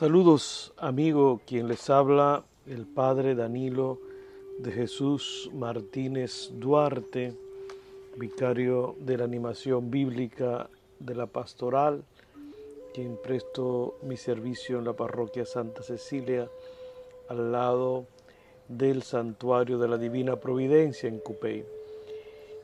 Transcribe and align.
Saludos 0.00 0.72
amigo, 0.78 1.42
quien 1.46 1.68
les 1.68 1.90
habla, 1.90 2.42
el 2.66 2.86
Padre 2.86 3.34
Danilo 3.34 3.98
de 4.58 4.72
Jesús 4.72 5.50
Martínez 5.52 6.52
Duarte, 6.54 7.34
vicario 8.16 8.96
de 9.00 9.18
la 9.18 9.24
animación 9.24 9.90
bíblica 9.90 10.70
de 11.00 11.14
la 11.14 11.26
pastoral, 11.26 12.02
quien 12.94 13.18
presto 13.22 13.98
mi 14.00 14.16
servicio 14.16 14.78
en 14.78 14.86
la 14.86 14.94
parroquia 14.94 15.44
Santa 15.44 15.82
Cecilia 15.82 16.48
al 17.28 17.52
lado 17.52 18.06
del 18.68 19.02
santuario 19.02 19.76
de 19.76 19.88
la 19.88 19.98
Divina 19.98 20.36
Providencia 20.36 21.10
en 21.10 21.18
Cupey. 21.18 21.62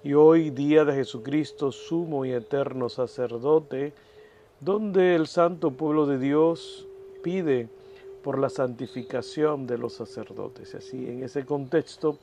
Y 0.03 0.15
hoy, 0.15 0.49
día 0.49 0.87
de 0.87 0.95
Jesucristo, 0.95 1.71
sumo 1.71 2.25
y 2.25 2.33
eterno 2.33 2.89
sacerdote, 2.89 3.93
donde 4.59 5.15
el 5.15 5.27
santo 5.27 5.73
pueblo 5.73 6.07
de 6.07 6.19
Dios 6.19 6.87
pide 7.27 7.69
por 8.23 8.39
la 8.39 8.49
santificación 8.49 9.67
de 9.67 9.79
los 9.79 9.95
sacerdotes. 9.95 10.77
Así, 10.77 11.09
en 11.09 11.25
ese 11.25 11.45
contexto, 11.45 12.21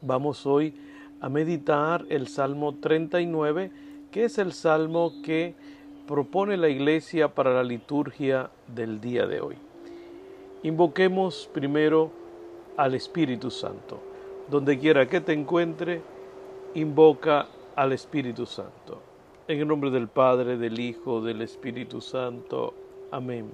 vamos 0.00 0.46
hoy 0.46 0.74
a 1.20 1.28
meditar 1.28 2.06
el 2.08 2.26
Salmo 2.26 2.76
39, 2.76 3.70
que 4.10 4.24
es 4.24 4.38
el 4.38 4.54
salmo 4.54 5.12
que 5.22 5.54
propone 6.08 6.56
la 6.56 6.70
iglesia 6.70 7.34
para 7.34 7.52
la 7.52 7.62
liturgia 7.62 8.48
del 8.74 9.02
día 9.02 9.26
de 9.26 9.42
hoy. 9.42 9.56
Invoquemos 10.62 11.50
primero 11.52 12.10
al 12.78 12.94
Espíritu 12.94 13.50
Santo. 13.50 14.00
Donde 14.50 14.78
quiera 14.78 15.06
que 15.10 15.20
te 15.20 15.34
encuentre, 15.34 16.00
invoca 16.74 17.48
al 17.76 17.92
Espíritu 17.92 18.46
Santo. 18.46 19.02
En 19.46 19.60
el 19.60 19.68
nombre 19.68 19.90
del 19.90 20.08
Padre, 20.08 20.56
del 20.56 20.80
Hijo, 20.80 21.20
del 21.20 21.42
Espíritu 21.42 22.00
Santo. 22.00 22.72
Amén. 23.10 23.50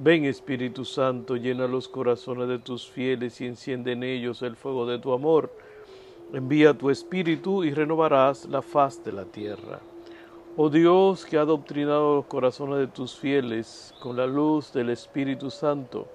Ven 0.00 0.26
Espíritu 0.26 0.84
Santo, 0.84 1.34
llena 1.34 1.66
los 1.66 1.88
corazones 1.88 2.46
de 2.46 2.60
tus 2.60 2.88
fieles 2.88 3.40
y 3.40 3.46
enciende 3.46 3.92
en 3.92 4.04
ellos 4.04 4.42
el 4.42 4.54
fuego 4.54 4.86
de 4.86 5.00
tu 5.00 5.12
amor. 5.12 5.50
Envía 6.32 6.72
tu 6.72 6.88
Espíritu 6.88 7.64
y 7.64 7.72
renovarás 7.72 8.44
la 8.44 8.62
faz 8.62 9.02
de 9.04 9.10
la 9.10 9.24
tierra. 9.24 9.80
Oh 10.56 10.70
Dios 10.70 11.24
que 11.24 11.36
ha 11.36 11.40
adoctrinado 11.40 12.14
los 12.14 12.26
corazones 12.26 12.78
de 12.78 12.86
tus 12.86 13.16
fieles 13.16 13.92
con 14.00 14.16
la 14.16 14.28
luz 14.28 14.72
del 14.72 14.90
Espíritu 14.90 15.50
Santo, 15.50 16.06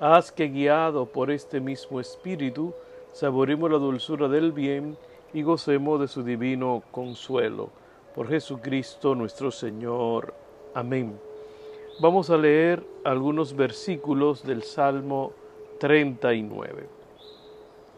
haz 0.00 0.32
que 0.32 0.48
guiado 0.48 1.06
por 1.06 1.30
este 1.30 1.60
mismo 1.60 2.00
Espíritu, 2.00 2.74
saboremos 3.12 3.70
la 3.70 3.78
dulzura 3.78 4.26
del 4.26 4.50
bien 4.50 4.96
y 5.32 5.42
gocemos 5.42 6.00
de 6.00 6.08
su 6.08 6.24
divino 6.24 6.82
consuelo. 6.90 7.70
Por 8.16 8.26
Jesucristo 8.28 9.14
nuestro 9.14 9.52
Señor. 9.52 10.34
Amén. 10.74 11.31
Vamos 12.00 12.30
a 12.30 12.38
leer 12.38 12.82
algunos 13.04 13.54
versículos 13.54 14.42
del 14.44 14.62
Salmo 14.62 15.32
39. 15.78 16.88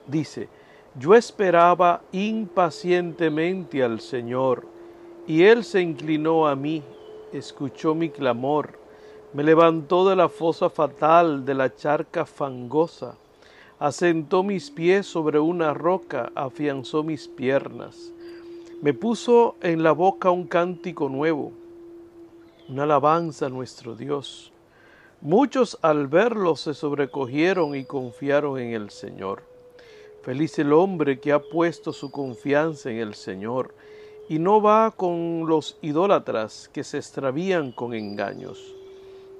Dice, 0.06 0.48
yo 0.98 1.14
esperaba 1.14 2.02
impacientemente 2.10 3.84
al 3.84 4.00
Señor, 4.00 4.66
y 5.28 5.44
Él 5.44 5.62
se 5.64 5.80
inclinó 5.80 6.48
a 6.48 6.56
mí, 6.56 6.82
escuchó 7.32 7.94
mi 7.94 8.10
clamor, 8.10 8.78
me 9.32 9.44
levantó 9.44 10.08
de 10.08 10.16
la 10.16 10.28
fosa 10.28 10.68
fatal, 10.68 11.44
de 11.44 11.54
la 11.54 11.74
charca 11.74 12.26
fangosa, 12.26 13.16
asentó 13.78 14.42
mis 14.42 14.70
pies 14.72 15.06
sobre 15.06 15.38
una 15.38 15.72
roca, 15.72 16.32
afianzó 16.34 17.04
mis 17.04 17.28
piernas, 17.28 18.12
me 18.82 18.92
puso 18.92 19.54
en 19.62 19.84
la 19.84 19.92
boca 19.92 20.30
un 20.30 20.46
cántico 20.46 21.08
nuevo 21.08 21.52
una 22.68 22.84
alabanza 22.84 23.46
a 23.46 23.50
nuestro 23.50 23.94
Dios. 23.94 24.52
Muchos 25.20 25.78
al 25.82 26.06
verlo 26.06 26.56
se 26.56 26.74
sobrecogieron 26.74 27.74
y 27.74 27.84
confiaron 27.84 28.58
en 28.58 28.72
el 28.72 28.90
Señor. 28.90 29.42
Feliz 30.22 30.58
el 30.58 30.72
hombre 30.72 31.20
que 31.20 31.32
ha 31.32 31.40
puesto 31.40 31.92
su 31.92 32.10
confianza 32.10 32.90
en 32.90 32.98
el 32.98 33.14
Señor 33.14 33.74
y 34.28 34.38
no 34.38 34.62
va 34.62 34.90
con 34.90 35.44
los 35.46 35.76
idólatras 35.82 36.70
que 36.72 36.84
se 36.84 36.96
extravían 36.98 37.72
con 37.72 37.92
engaños. 37.92 38.74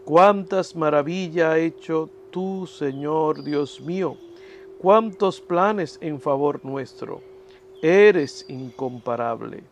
Cuántas 0.04 0.76
maravillas 0.76 1.46
ha 1.46 1.58
hecho 1.58 2.10
tú, 2.30 2.66
Señor 2.66 3.42
Dios 3.42 3.80
mío, 3.80 4.18
cuántos 4.78 5.40
planes 5.40 5.98
en 6.02 6.20
favor 6.20 6.62
nuestro. 6.64 7.22
Eres 7.80 8.44
incomparable. 8.48 9.62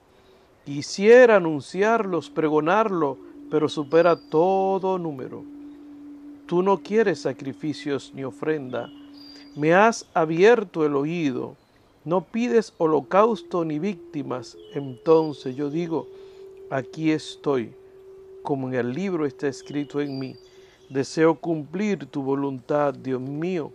Quisiera 0.64 1.36
anunciarlos, 1.36 2.30
pregonarlo, 2.30 3.18
pero 3.52 3.68
supera 3.68 4.16
todo 4.16 4.98
número. 4.98 5.44
Tú 6.46 6.62
no 6.62 6.78
quieres 6.78 7.20
sacrificios 7.20 8.10
ni 8.14 8.24
ofrenda. 8.24 8.90
Me 9.54 9.74
has 9.74 10.08
abierto 10.14 10.86
el 10.86 10.96
oído. 10.96 11.54
No 12.02 12.24
pides 12.24 12.72
holocausto 12.78 13.62
ni 13.66 13.78
víctimas. 13.78 14.56
Entonces 14.72 15.54
yo 15.54 15.68
digo, 15.68 16.08
aquí 16.70 17.10
estoy, 17.12 17.74
como 18.42 18.68
en 18.68 18.74
el 18.74 18.94
libro 18.94 19.26
está 19.26 19.48
escrito 19.48 20.00
en 20.00 20.18
mí. 20.18 20.34
Deseo 20.88 21.34
cumplir 21.34 22.06
tu 22.06 22.22
voluntad, 22.22 22.94
Dios 22.94 23.20
mío. 23.20 23.70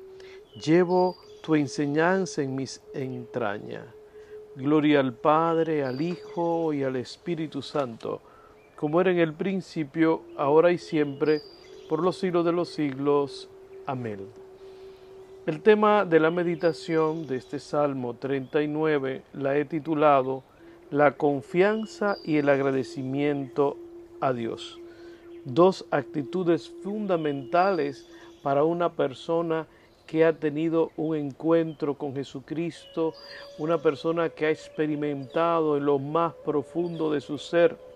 Llevo 0.55 1.17
tu 1.43 1.53
enseñanza 1.53 2.41
en 2.41 2.55
mis 2.55 2.81
entrañas. 2.95 3.85
Gloria 4.55 5.01
al 5.01 5.13
Padre, 5.13 5.85
al 5.85 6.01
Hijo 6.01 6.73
y 6.73 6.81
al 6.81 6.95
Espíritu 6.95 7.61
Santo 7.61 8.21
como 8.77 9.01
era 9.01 9.11
en 9.11 9.17
el 9.17 9.33
principio, 9.33 10.21
ahora 10.37 10.71
y 10.71 10.77
siempre, 10.77 11.41
por 11.89 12.01
los 12.03 12.17
siglos 12.17 12.45
de 12.45 12.51
los 12.51 12.69
siglos. 12.69 13.49
Amén. 13.87 14.19
El 15.47 15.61
tema 15.61 16.05
de 16.05 16.19
la 16.19 16.29
meditación 16.29 17.25
de 17.25 17.37
este 17.37 17.57
Salmo 17.57 18.13
39 18.13 19.23
la 19.33 19.57
he 19.57 19.65
titulado 19.65 20.43
La 20.91 21.13
confianza 21.13 22.17
y 22.23 22.37
el 22.37 22.49
agradecimiento 22.49 23.77
a 24.19 24.31
Dios. 24.31 24.79
Dos 25.43 25.85
actitudes 25.89 26.69
fundamentales 26.83 28.07
para 28.43 28.63
una 28.63 28.91
persona 28.91 29.65
que 30.05 30.23
ha 30.23 30.33
tenido 30.33 30.91
un 30.97 31.15
encuentro 31.15 31.95
con 31.95 32.13
Jesucristo, 32.13 33.13
una 33.57 33.79
persona 33.79 34.29
que 34.29 34.45
ha 34.45 34.51
experimentado 34.51 35.77
en 35.77 35.85
lo 35.85 35.97
más 35.97 36.33
profundo 36.45 37.11
de 37.11 37.21
su 37.21 37.39
ser 37.39 37.86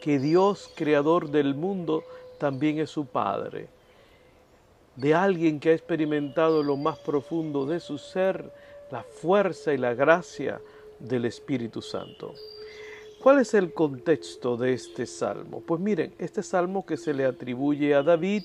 que 0.00 0.18
Dios, 0.18 0.70
creador 0.74 1.30
del 1.30 1.54
mundo, 1.54 2.04
también 2.38 2.78
es 2.78 2.90
su 2.90 3.06
Padre. 3.06 3.68
De 4.96 5.14
alguien 5.14 5.60
que 5.60 5.70
ha 5.70 5.74
experimentado 5.74 6.62
lo 6.62 6.76
más 6.76 6.98
profundo 6.98 7.66
de 7.66 7.80
su 7.80 7.98
ser, 7.98 8.52
la 8.90 9.02
fuerza 9.02 9.72
y 9.72 9.78
la 9.78 9.94
gracia 9.94 10.60
del 10.98 11.24
Espíritu 11.24 11.82
Santo. 11.82 12.34
¿Cuál 13.22 13.40
es 13.40 13.54
el 13.54 13.72
contexto 13.72 14.56
de 14.56 14.72
este 14.72 15.06
salmo? 15.06 15.60
Pues 15.60 15.80
miren, 15.80 16.14
este 16.18 16.42
salmo 16.42 16.86
que 16.86 16.96
se 16.96 17.12
le 17.12 17.24
atribuye 17.24 17.94
a 17.94 18.02
David 18.02 18.44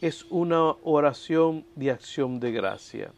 es 0.00 0.24
una 0.30 0.76
oración 0.84 1.64
de 1.74 1.90
acción 1.90 2.38
de 2.38 2.52
gracia. 2.52 3.12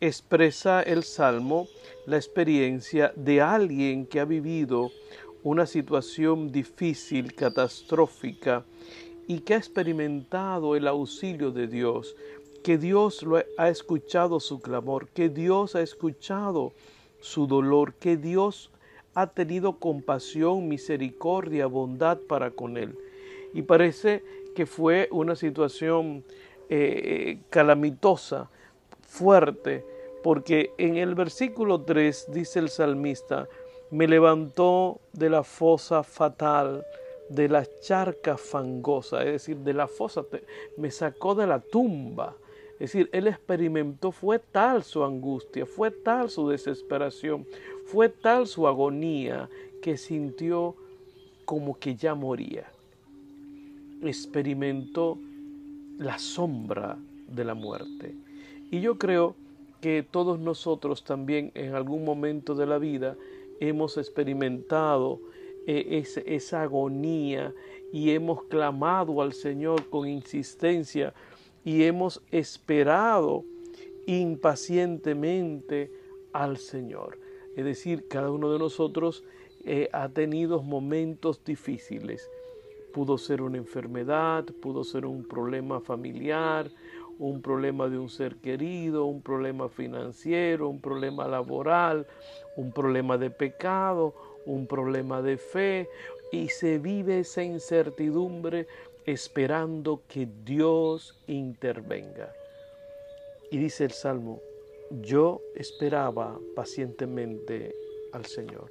Expresa 0.00 0.80
el 0.82 1.02
salmo 1.02 1.66
la 2.06 2.16
experiencia 2.16 3.12
de 3.16 3.40
alguien 3.40 4.06
que 4.06 4.20
ha 4.20 4.24
vivido 4.24 4.90
una 5.42 5.66
situación 5.66 6.52
difícil, 6.52 7.34
catastrófica, 7.34 8.64
y 9.26 9.40
que 9.40 9.54
ha 9.54 9.58
experimentado 9.58 10.74
el 10.76 10.88
auxilio 10.88 11.52
de 11.52 11.66
Dios, 11.66 12.16
que 12.62 12.78
Dios 12.78 13.22
lo 13.22 13.42
ha 13.56 13.68
escuchado 13.68 14.40
su 14.40 14.60
clamor, 14.60 15.08
que 15.08 15.28
Dios 15.28 15.76
ha 15.76 15.82
escuchado 15.82 16.72
su 17.20 17.46
dolor, 17.46 17.94
que 17.94 18.16
Dios 18.16 18.70
ha 19.14 19.28
tenido 19.28 19.78
compasión, 19.78 20.68
misericordia, 20.68 21.66
bondad 21.66 22.18
para 22.18 22.50
con 22.50 22.76
él. 22.76 22.96
Y 23.54 23.62
parece 23.62 24.22
que 24.54 24.66
fue 24.66 25.08
una 25.10 25.36
situación 25.36 26.24
eh, 26.68 27.38
calamitosa, 27.50 28.50
fuerte, 29.02 29.84
porque 30.22 30.72
en 30.78 30.96
el 30.96 31.14
versículo 31.14 31.80
3 31.80 32.28
dice 32.32 32.58
el 32.58 32.68
salmista, 32.68 33.48
me 33.90 34.06
levantó 34.06 35.00
de 35.12 35.30
la 35.30 35.42
fosa 35.42 36.02
fatal, 36.02 36.84
de 37.28 37.48
la 37.48 37.64
charca 37.80 38.36
fangosa, 38.36 39.24
es 39.24 39.32
decir, 39.32 39.58
de 39.58 39.72
la 39.72 39.86
fosa, 39.86 40.24
me 40.76 40.90
sacó 40.90 41.34
de 41.34 41.46
la 41.46 41.60
tumba. 41.60 42.36
Es 42.74 42.92
decir, 42.92 43.10
él 43.12 43.26
experimentó, 43.26 44.10
fue 44.10 44.38
tal 44.38 44.82
su 44.82 45.04
angustia, 45.04 45.66
fue 45.66 45.90
tal 45.90 46.30
su 46.30 46.48
desesperación, 46.48 47.46
fue 47.86 48.08
tal 48.08 48.46
su 48.46 48.66
agonía 48.66 49.48
que 49.82 49.96
sintió 49.96 50.74
como 51.44 51.78
que 51.78 51.94
ya 51.94 52.14
moría. 52.14 52.70
Experimentó 54.02 55.18
la 55.98 56.18
sombra 56.18 56.96
de 57.28 57.44
la 57.44 57.54
muerte. 57.54 58.14
Y 58.70 58.80
yo 58.80 58.98
creo 58.98 59.34
que 59.80 60.02
todos 60.08 60.38
nosotros 60.38 61.04
también 61.04 61.52
en 61.54 61.74
algún 61.74 62.04
momento 62.04 62.54
de 62.54 62.66
la 62.66 62.78
vida 62.78 63.16
hemos 63.60 63.96
experimentado 63.98 65.20
eh, 65.66 66.02
esa 66.26 66.62
agonía 66.62 67.54
y 67.92 68.10
hemos 68.10 68.44
clamado 68.44 69.22
al 69.22 69.32
Señor 69.32 69.88
con 69.88 70.08
insistencia 70.08 71.12
y 71.64 71.84
hemos 71.84 72.22
esperado 72.30 73.44
impacientemente 74.06 75.90
al 76.32 76.56
Señor. 76.56 77.18
Es 77.56 77.64
decir, 77.64 78.08
cada 78.08 78.30
uno 78.30 78.52
de 78.52 78.58
nosotros 78.58 79.24
eh, 79.64 79.88
ha 79.92 80.08
tenido 80.08 80.62
momentos 80.62 81.44
difíciles. 81.44 82.28
Pudo 82.92 83.18
ser 83.18 83.42
una 83.42 83.58
enfermedad, 83.58 84.44
pudo 84.62 84.82
ser 84.82 85.04
un 85.04 85.22
problema 85.24 85.80
familiar, 85.80 86.70
un 87.20 87.42
problema 87.42 87.88
de 87.88 87.98
un 87.98 88.08
ser 88.08 88.36
querido, 88.36 89.04
un 89.04 89.20
problema 89.20 89.68
financiero, 89.68 90.68
un 90.68 90.80
problema 90.80 91.28
laboral, 91.28 92.06
un 92.56 92.72
problema 92.72 93.18
de 93.18 93.30
pecado, 93.30 94.14
un 94.46 94.66
problema 94.66 95.20
de 95.20 95.36
fe, 95.36 95.88
y 96.32 96.48
se 96.48 96.78
vive 96.78 97.20
esa 97.20 97.42
incertidumbre 97.42 98.66
esperando 99.04 100.00
que 100.08 100.26
Dios 100.44 101.20
intervenga. 101.26 102.32
Y 103.50 103.58
dice 103.58 103.84
el 103.84 103.90
Salmo, 103.92 104.40
yo 105.02 105.42
esperaba 105.54 106.38
pacientemente 106.56 107.74
al 108.12 108.24
Señor. 108.24 108.70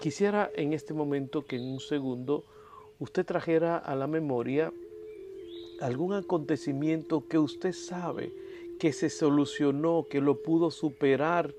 Quisiera 0.00 0.48
en 0.54 0.74
este 0.74 0.94
momento 0.94 1.44
que 1.44 1.56
en 1.56 1.62
un 1.62 1.80
segundo 1.80 2.44
usted 3.00 3.26
trajera 3.26 3.78
a 3.78 3.96
la 3.96 4.06
memoria 4.06 4.72
algún 5.80 6.12
acontecimiento 6.12 7.26
que 7.28 7.38
usted 7.38 7.72
sabe 7.72 8.32
que 8.78 8.92
se 8.92 9.10
solucionó, 9.10 10.06
que 10.08 10.20
lo 10.20 10.42
pudo 10.42 10.70
superar, 10.70 11.54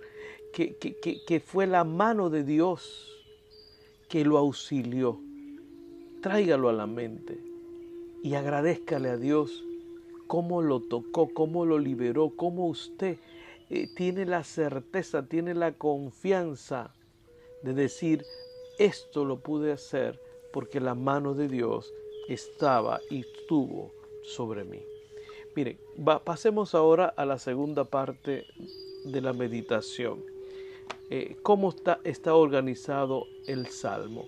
que, 0.51 0.75
que, 0.75 1.39
fue 1.39 1.67
la 1.67 1.83
mano 1.83 2.29
de 2.29 2.43
Dios 2.43 3.23
que 4.07 4.23
lo 4.23 4.37
auxilió. 4.37 5.19
Tráigalo 6.21 6.69
a 6.69 6.73
la 6.73 6.87
mente 6.87 7.37
y 8.23 8.35
agradezcale 8.35 9.09
a 9.09 9.17
Dios 9.17 9.63
cómo 10.27 10.61
lo 10.61 10.79
tocó, 10.79 11.29
cómo 11.33 11.65
lo 11.65 11.77
liberó, 11.77 12.31
cómo 12.35 12.67
usted 12.67 13.17
eh, 13.69 13.87
tiene 13.95 14.25
la 14.25 14.43
certeza, 14.43 15.27
tiene 15.27 15.53
la 15.53 15.73
confianza 15.73 16.93
de 17.63 17.73
decir, 17.73 18.23
esto 18.79 19.25
lo 19.25 19.39
pude 19.39 19.71
hacer 19.71 20.19
porque 20.53 20.79
la 20.79 20.95
mano 20.95 21.33
de 21.33 21.47
Dios 21.47 21.93
estaba 22.27 22.99
y 23.09 23.21
estuvo 23.21 23.94
sobre 24.27 24.63
mí. 24.63 24.81
Miren, 25.55 25.77
pasemos 26.23 26.75
ahora 26.75 27.13
a 27.15 27.25
la 27.25 27.39
segunda 27.39 27.85
parte 27.85 28.45
de 29.05 29.21
la 29.21 29.31
meditación. 29.31 30.21
Eh, 31.09 31.37
¿Cómo 31.43 31.69
está, 31.69 31.99
está 32.03 32.35
organizado 32.35 33.25
el 33.47 33.67
Salmo? 33.67 34.25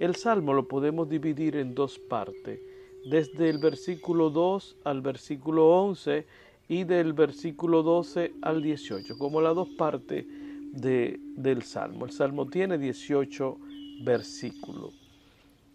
El 0.00 0.16
Salmo 0.16 0.52
lo 0.52 0.66
podemos 0.66 1.08
dividir 1.08 1.56
en 1.56 1.74
dos 1.74 1.98
partes, 1.98 2.60
desde 3.04 3.50
el 3.50 3.58
versículo 3.58 4.30
2 4.30 4.76
al 4.84 5.00
versículo 5.02 5.68
11 5.68 6.26
y 6.68 6.84
del 6.84 7.12
versículo 7.12 7.82
12 7.82 8.32
al 8.42 8.62
18, 8.62 9.18
como 9.18 9.40
las 9.40 9.54
dos 9.54 9.68
partes 9.78 10.24
de, 10.72 11.20
del 11.36 11.62
Salmo. 11.62 12.06
El 12.06 12.12
Salmo 12.12 12.46
tiene 12.46 12.78
18 12.78 13.58
versículos. 14.02 14.92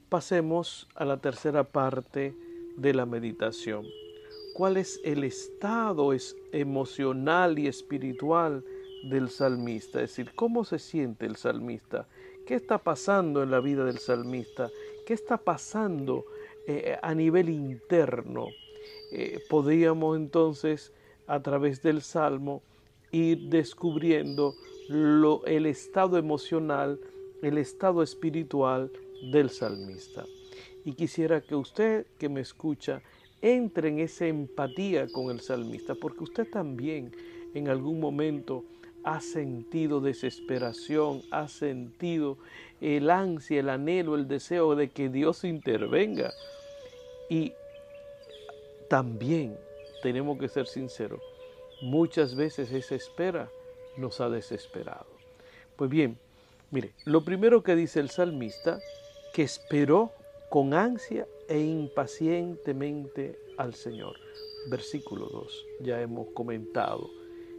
Pasemos 0.10 0.88
a 0.96 1.06
la 1.06 1.18
tercera 1.18 1.64
parte 1.64 2.34
de 2.80 2.94
la 2.94 3.06
meditación. 3.06 3.86
¿Cuál 4.54 4.78
es 4.78 5.00
el 5.04 5.24
estado 5.24 6.12
emocional 6.52 7.60
y 7.60 7.68
espiritual 7.68 8.64
del 9.10 9.30
salmista? 9.30 10.02
Es 10.02 10.12
decir, 10.12 10.32
¿cómo 10.36 10.66
se 10.66 10.80
siente 10.80 11.26
el 11.26 11.36
salmista? 11.36 12.08
¿Qué 12.46 12.56
está 12.56 12.78
pasando 12.78 13.44
en 13.44 13.52
la 13.52 13.60
vida 13.60 13.86
del 13.86 14.00
salmista? 14.00 14.70
¿Qué 15.06 15.14
está 15.14 15.38
pasando 15.38 16.26
eh, 16.68 16.98
a 17.02 17.14
nivel 17.14 17.50
interno? 17.50 18.48
Eh, 19.12 19.40
podríamos 19.50 20.18
entonces 20.18 20.92
a 21.28 21.42
través 21.42 21.82
del 21.82 22.02
Salmo 22.02 22.62
ir 23.12 23.50
descubriendo 23.50 24.56
el 25.46 25.66
estado 25.66 26.18
emocional, 26.18 27.00
el 27.42 27.58
estado 27.58 28.02
espiritual 28.04 28.92
del 29.32 29.50
salmista. 29.50 30.26
Y 30.86 30.94
quisiera 30.94 31.42
que 31.42 31.56
usted 31.56 32.06
que 32.18 32.30
me 32.30 32.42
escucha 32.42 33.02
entre 33.42 33.90
en 33.90 34.00
esa 34.00 34.26
empatía 34.26 35.08
con 35.08 35.30
el 35.32 35.42
salmista, 35.42 35.96
porque 35.96 36.24
usted 36.24 36.50
también 36.50 37.16
en 37.54 37.68
algún 37.68 38.00
momento 38.00 38.64
ha 39.04 39.22
sentido 39.22 40.02
desesperación, 40.02 41.22
ha 41.32 41.48
sentido 41.48 42.38
el 42.82 43.10
ansia, 43.10 43.62
el 43.62 43.70
anhelo, 43.70 44.16
el 44.16 44.28
deseo 44.28 44.76
de 44.76 44.90
que 44.90 45.10
Dios 45.10 45.44
intervenga. 45.44 46.34
Y 47.30 47.54
también 48.90 49.56
tenemos 50.02 50.38
que 50.40 50.50
ser 50.50 50.68
sinceros, 50.68 51.22
muchas 51.82 52.36
veces 52.36 52.72
esa 52.72 52.96
espera 52.96 53.50
nos 53.98 54.20
ha 54.22 54.30
desesperado. 54.30 55.08
Pues 55.76 55.90
bien, 55.90 56.18
mire, 56.72 56.92
lo 57.06 57.24
primero 57.24 57.64
que 57.64 57.76
dice 57.76 58.00
el 58.00 58.10
salmista, 58.10 58.80
que 59.34 59.44
esperó 59.44 60.12
con 60.50 60.74
ansia 60.74 61.28
e 61.48 61.60
impacientemente 61.60 63.40
al 63.58 63.74
Señor. 63.74 64.16
Versículo 64.70 65.28
2, 65.28 65.66
ya 65.82 66.02
hemos 66.02 66.28
comentado 66.34 67.10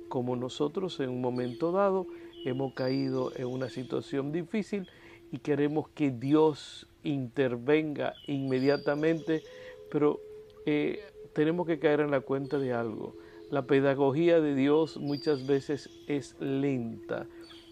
como 0.08 0.34
nosotros 0.36 0.98
en 1.00 1.08
un 1.08 1.20
momento 1.20 1.70
dado 1.72 2.06
hemos 2.44 2.74
caído 2.74 3.32
en 3.36 3.46
una 3.46 3.68
situación 3.68 4.32
difícil 4.32 4.88
y 5.30 5.38
queremos 5.38 5.88
que 5.90 6.10
Dios 6.10 6.88
intervenga 7.04 8.14
inmediatamente, 8.26 9.42
pero 9.90 10.20
eh, 10.66 11.00
tenemos 11.32 11.66
que 11.66 11.78
caer 11.78 12.00
en 12.00 12.10
la 12.10 12.20
cuenta 12.20 12.58
de 12.58 12.72
algo. 12.72 13.16
La 13.50 13.66
pedagogía 13.66 14.40
de 14.40 14.54
Dios 14.54 14.96
muchas 14.96 15.46
veces 15.46 15.88
es 16.06 16.36
lenta. 16.40 17.26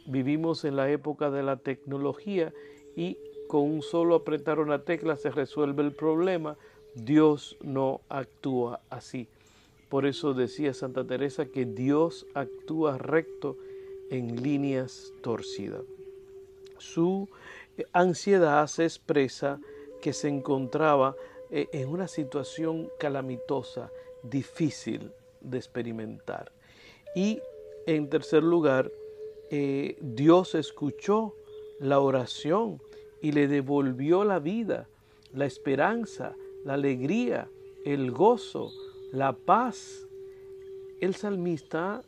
Vivimos 0.07 0.65
en 0.65 0.77
la 0.77 0.91
época 0.91 1.31
de 1.31 1.43
la 1.43 1.57
tecnología 1.57 2.53
y 2.97 3.19
con 3.49 3.63
un 3.63 3.83
solo 3.83 4.15
apretar 4.15 4.61
una 4.61 4.85
tecla 4.85 5.17
se 5.17 5.31
resuelve 5.31 5.83
el 5.83 5.93
problema. 5.93 6.57
Dios 6.95 7.57
no 7.63 8.01
actúa 8.09 8.81
así. 8.91 9.29
Por 9.89 10.07
eso 10.07 10.35
decía 10.35 10.75
Santa 10.75 11.05
Teresa 11.05 11.47
que 11.47 11.65
Dios 11.65 12.27
actúa 12.35 12.99
recto 12.99 13.57
en 14.11 14.43
líneas 14.43 15.13
torcidas. 15.23 15.83
Su 16.79 17.29
ansiedad 17.93 18.67
se 18.67 18.85
expresa 18.85 19.59
que 20.03 20.13
se 20.13 20.29
encontraba 20.29 21.17
eh, 21.51 21.69
en 21.73 21.89
una 21.89 22.07
situación 22.07 22.91
calamitosa, 22.99 23.91
difícil 24.23 25.11
de 25.41 25.59
experimentar. 25.59 26.53
Y 27.15 27.41
en 27.87 28.11
tercer 28.11 28.43
lugar, 28.43 28.91
eh, 29.51 29.97
Dios 30.01 30.55
escuchó 30.55 31.35
la 31.81 32.01
oración 32.01 32.81
y 33.21 33.33
le 33.33 33.49
devolvió 33.49 34.25
la 34.25 34.39
vida, 34.39 34.89
la 35.33 35.47
esperanza, 35.47 36.35
la 36.65 36.75
alegría, 36.75 37.49
el 37.85 38.11
gozo, 38.11 38.71
la 39.13 39.33
paz. 39.33 40.07
El 41.01 41.15
salmista 41.15 42.03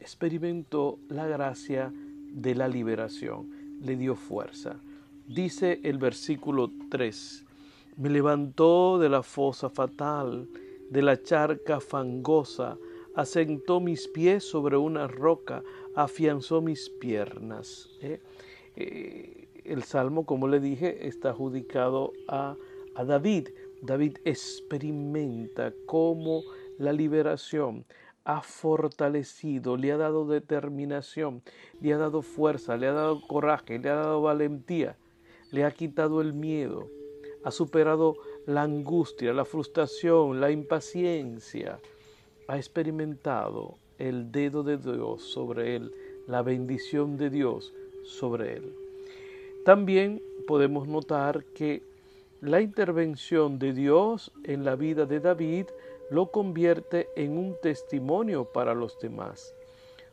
experimentó 0.00 0.98
la 1.08 1.26
gracia 1.26 1.92
de 2.32 2.54
la 2.54 2.68
liberación, 2.68 3.78
le 3.80 3.96
dio 3.96 4.16
fuerza. 4.16 4.80
Dice 5.26 5.80
el 5.84 5.98
versículo 5.98 6.70
3, 6.90 7.44
me 7.96 8.10
levantó 8.10 8.98
de 8.98 9.08
la 9.08 9.22
fosa 9.22 9.68
fatal, 9.68 10.48
de 10.90 11.02
la 11.02 11.22
charca 11.22 11.80
fangosa, 11.80 12.76
asentó 13.14 13.80
mis 13.80 14.08
pies 14.08 14.44
sobre 14.44 14.76
una 14.76 15.06
roca, 15.06 15.62
afianzó 15.94 16.60
mis 16.60 16.88
piernas. 16.88 17.88
¿eh? 18.00 18.20
Eh, 18.76 19.41
el 19.64 19.82
salmo, 19.82 20.26
como 20.26 20.48
le 20.48 20.60
dije, 20.60 21.06
está 21.06 21.30
adjudicado 21.30 22.12
a, 22.28 22.56
David. 23.06 23.48
David 23.80 24.18
experimenta 24.24 25.72
cómo 25.86 26.42
la 26.78 26.92
liberación 26.92 27.84
ha 28.24 28.42
fortalecido, 28.42 29.76
le 29.76 29.92
ha 29.92 29.96
dado 29.96 30.26
determinación, 30.26 31.42
le 31.80 31.92
ha 31.92 31.98
dado 31.98 32.22
fuerza, 32.22 32.76
le 32.76 32.86
ha 32.86 32.92
dado 32.92 33.20
coraje, 33.26 33.78
le 33.78 33.88
ha 33.88 33.96
dado 33.96 34.22
valentía, 34.22 34.96
le 35.50 35.64
ha 35.64 35.70
quitado 35.70 36.20
el 36.20 36.32
miedo, 36.32 36.88
ha 37.44 37.50
superado 37.50 38.16
la 38.46 38.62
angustia, 38.62 39.32
la 39.32 39.44
frustración, 39.44 40.40
la 40.40 40.50
impaciencia, 40.50 41.80
ha 42.46 42.56
experimentado 42.56 43.78
el 43.98 44.30
dedo 44.30 44.62
de 44.62 44.76
Dios 44.76 45.22
sobre 45.22 45.76
él, 45.76 45.92
la 46.26 46.42
bendición 46.42 47.16
de 47.16 47.30
Dios 47.30 47.72
sobre 48.04 48.56
él. 48.56 48.81
También 49.64 50.22
podemos 50.46 50.88
notar 50.88 51.44
que 51.54 51.82
la 52.40 52.60
intervención 52.60 53.58
de 53.58 53.72
Dios 53.72 54.32
en 54.44 54.64
la 54.64 54.74
vida 54.74 55.06
de 55.06 55.20
David 55.20 55.66
lo 56.10 56.30
convierte 56.30 57.08
en 57.16 57.38
un 57.38 57.56
testimonio 57.62 58.44
para 58.44 58.74
los 58.74 58.98
demás, 58.98 59.54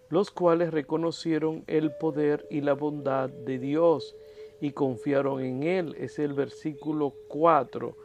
los 0.10 0.32
cuales 0.32 0.72
reconocieron 0.72 1.64
el 1.68 1.92
poder 1.92 2.46
y 2.50 2.62
la 2.62 2.74
bondad 2.74 3.30
de 3.30 3.58
Dios 3.58 4.16
y 4.62 4.72
confiaron 4.72 5.42
en 5.42 5.64
Él. 5.64 5.96
Es 5.98 6.20
el 6.20 6.34
versículo 6.34 7.14
4 7.28 7.96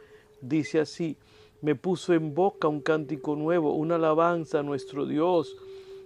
dice 0.41 0.79
así, 0.79 1.17
me 1.61 1.75
puso 1.75 2.13
en 2.13 2.33
boca 2.33 2.67
un 2.67 2.81
cántico 2.81 3.35
nuevo, 3.35 3.73
una 3.73 3.95
alabanza 3.95 4.59
a 4.59 4.63
nuestro 4.63 5.05
Dios. 5.05 5.55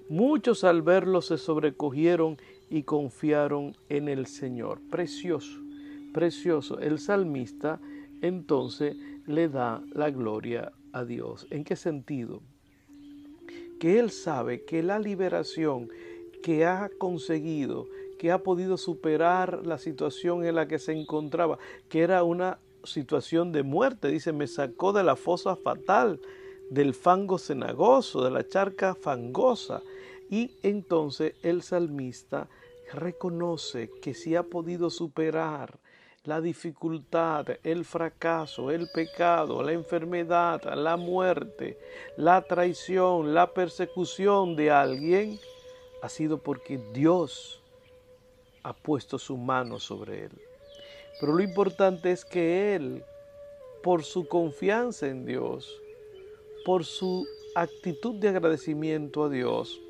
Muchos 0.08 0.64
al 0.64 0.82
verlo 0.82 1.22
se 1.22 1.38
sobrecogieron 1.38 2.38
y 2.70 2.84
confiaron 2.84 3.76
en 3.90 4.10
el 4.10 4.26
Señor. 4.26 4.80
Precioso, 4.90 5.60
precioso. 6.14 6.80
El 6.80 7.00
salmista 7.00 7.80
entonces 8.22 8.96
le 9.26 9.50
da 9.50 9.82
la 9.94 10.10
gloria 10.10 10.72
a 10.92 11.06
Dios. 11.06 11.48
¿En 11.50 11.64
qué 11.64 11.76
sentido? 11.76 12.42
Que 13.80 14.00
él 14.00 14.12
sabe 14.12 14.66
que 14.66 14.84
la 14.84 15.00
liberación 15.00 15.90
que 16.44 16.66
ha 16.66 16.90
conseguido, 16.98 17.88
que 18.18 18.32
ha 18.32 18.44
podido 18.44 18.78
superar 18.78 19.66
la 19.66 19.78
situación 19.78 20.46
en 20.46 20.56
la 20.56 20.68
que 20.68 20.80
se 20.80 20.94
encontraba, 20.94 21.58
que 21.90 22.02
era 22.02 22.24
una 22.24 22.60
situación 22.84 23.52
de 23.52 23.64
muerte. 23.64 24.10
Dice, 24.10 24.34
me 24.34 24.48
sacó 24.48 24.94
de 24.94 25.04
la 25.04 25.16
fosa 25.16 25.56
fatal, 25.56 26.20
del 26.70 26.94
fango 26.94 27.38
cenagoso, 27.38 28.24
de 28.24 28.32
la 28.32 28.48
charca 28.48 28.96
fangosa. 28.96 29.82
Y 30.30 30.52
entonces 30.62 31.34
el 31.42 31.62
salmista 31.64 32.48
reconoce 32.94 33.90
que 34.02 34.14
si 34.14 34.36
ha 34.36 34.44
podido 34.44 34.90
superar 34.90 35.80
la 36.24 36.42
dificultad, 36.42 37.48
el 37.64 37.86
fracaso, 37.86 38.72
el 38.72 38.90
pecado, 38.90 39.64
la 39.64 39.72
enfermedad, 39.72 40.62
la 40.76 40.98
muerte, 40.98 41.78
la 42.18 42.42
traición, 42.42 43.34
la 43.34 43.54
persecución 43.54 44.56
de 44.56 44.70
alguien, 44.70 45.40
ha 46.02 46.10
sido 46.10 46.38
porque 46.38 46.78
Dios 46.94 47.62
ha 48.64 48.74
puesto 48.74 49.18
su 49.18 49.38
mano 49.38 49.80
sobre 49.80 50.26
él. 50.26 50.32
Pero 51.20 51.34
lo 51.34 51.42
importante 51.42 52.12
es 52.12 52.26
que 52.26 52.76
él, 52.76 53.04
por 53.82 54.04
su 54.04 54.28
confianza 54.28 55.08
en 55.08 55.26
Dios, 55.26 55.82
por 56.66 56.86
su 56.86 57.26
actitud 57.56 58.16
de 58.16 58.30
agradecimiento 58.30 59.24
a 59.24 59.30
Dios, 59.30 59.82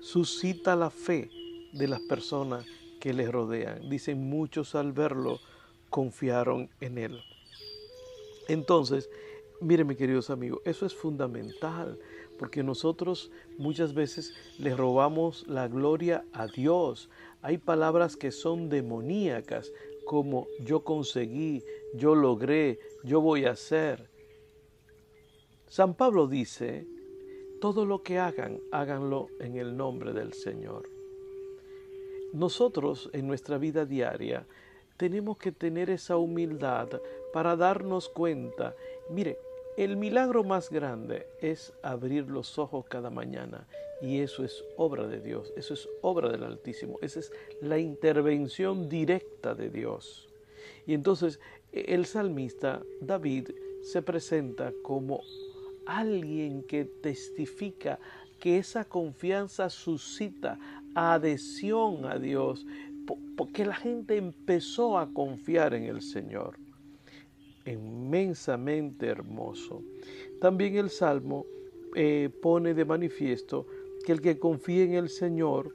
suscita 0.00 0.76
la 0.76 0.90
fe 0.90 1.30
de 1.72 1.88
las 1.88 2.00
personas 2.00 2.64
que 3.00 3.12
le 3.12 3.30
rodean. 3.30 3.88
Dicen 3.88 4.28
muchos 4.28 4.74
al 4.74 4.92
verlo 4.92 5.40
confiaron 5.90 6.70
en 6.80 6.98
él. 6.98 7.20
Entonces, 8.48 9.08
miren 9.60 9.86
mi 9.86 9.96
queridos 9.96 10.30
amigos, 10.30 10.60
eso 10.64 10.86
es 10.86 10.94
fundamental 10.94 11.98
porque 12.38 12.64
nosotros 12.64 13.30
muchas 13.56 13.94
veces 13.94 14.34
le 14.58 14.74
robamos 14.74 15.46
la 15.46 15.68
gloria 15.68 16.24
a 16.32 16.48
Dios. 16.48 17.08
Hay 17.40 17.58
palabras 17.58 18.16
que 18.16 18.32
son 18.32 18.68
demoníacas, 18.68 19.72
como 20.04 20.48
yo 20.58 20.82
conseguí, 20.82 21.62
yo 21.94 22.16
logré, 22.16 22.80
yo 23.04 23.20
voy 23.20 23.44
a 23.44 23.52
hacer. 23.52 24.10
San 25.68 25.94
Pablo 25.94 26.26
dice, 26.26 26.86
todo 27.60 27.86
lo 27.86 28.02
que 28.02 28.18
hagan, 28.18 28.58
háganlo 28.72 29.28
en 29.38 29.56
el 29.56 29.76
nombre 29.76 30.12
del 30.12 30.32
Señor. 30.32 30.91
Nosotros 32.32 33.10
en 33.12 33.26
nuestra 33.26 33.58
vida 33.58 33.84
diaria 33.84 34.46
tenemos 34.96 35.36
que 35.36 35.52
tener 35.52 35.90
esa 35.90 36.16
humildad 36.16 36.88
para 37.32 37.56
darnos 37.56 38.08
cuenta. 38.08 38.74
Mire, 39.10 39.38
el 39.76 39.96
milagro 39.96 40.44
más 40.44 40.70
grande 40.70 41.26
es 41.40 41.72
abrir 41.82 42.28
los 42.28 42.58
ojos 42.58 42.84
cada 42.86 43.10
mañana 43.10 43.66
y 44.00 44.20
eso 44.20 44.44
es 44.44 44.64
obra 44.76 45.06
de 45.06 45.20
Dios, 45.20 45.52
eso 45.56 45.74
es 45.74 45.88
obra 46.02 46.30
del 46.30 46.44
Altísimo, 46.44 46.98
esa 47.02 47.20
es 47.20 47.32
la 47.60 47.78
intervención 47.78 48.88
directa 48.88 49.54
de 49.54 49.70
Dios. 49.70 50.28
Y 50.86 50.94
entonces 50.94 51.40
el 51.72 52.06
salmista 52.06 52.82
David 53.00 53.50
se 53.82 54.02
presenta 54.02 54.72
como 54.82 55.22
alguien 55.86 56.62
que 56.64 56.84
testifica 56.84 57.98
que 58.40 58.58
esa 58.58 58.84
confianza 58.84 59.70
suscita 59.70 60.58
adhesión 60.94 62.04
a 62.06 62.18
Dios, 62.18 62.66
porque 63.36 63.64
la 63.64 63.74
gente 63.74 64.16
empezó 64.16 64.98
a 64.98 65.12
confiar 65.12 65.74
en 65.74 65.84
el 65.84 66.02
Señor 66.02 66.58
inmensamente 67.66 69.06
hermoso. 69.06 69.82
También 70.40 70.76
el 70.76 70.90
Salmo 70.90 71.46
eh, 71.94 72.30
pone 72.40 72.74
de 72.74 72.84
manifiesto 72.84 73.66
que 74.04 74.12
el 74.12 74.20
que 74.20 74.38
confía 74.38 74.84
en 74.84 74.94
el 74.94 75.08
Señor 75.08 75.74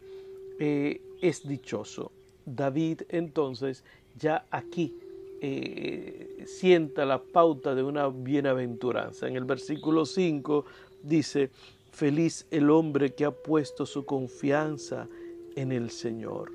eh, 0.59 1.01
es 1.21 1.47
dichoso. 1.47 2.11
David 2.45 3.01
entonces 3.09 3.83
ya 4.17 4.45
aquí 4.51 4.95
eh, 5.41 6.43
sienta 6.45 7.05
la 7.05 7.21
pauta 7.21 7.75
de 7.75 7.83
una 7.83 8.09
bienaventuranza. 8.09 9.27
En 9.27 9.35
el 9.35 9.45
versículo 9.45 10.05
5 10.05 10.65
dice, 11.03 11.51
feliz 11.97 12.45
el 12.51 12.69
hombre 12.69 13.15
que 13.15 13.25
ha 13.25 13.31
puesto 13.31 13.87
su 13.87 14.05
confianza 14.05 15.07
en 15.55 15.71
el 15.71 15.89
Señor. 15.89 16.51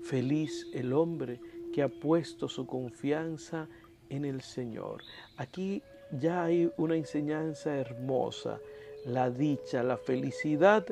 Feliz 0.00 0.66
el 0.72 0.94
hombre 0.94 1.38
que 1.74 1.82
ha 1.82 1.88
puesto 1.90 2.48
su 2.48 2.66
confianza 2.66 3.68
en 4.08 4.24
el 4.24 4.40
Señor. 4.40 5.02
Aquí 5.36 5.82
ya 6.18 6.44
hay 6.44 6.72
una 6.78 6.96
enseñanza 6.96 7.76
hermosa. 7.76 8.58
La 9.04 9.28
dicha, 9.28 9.82
la 9.82 9.98
felicidad 9.98 10.86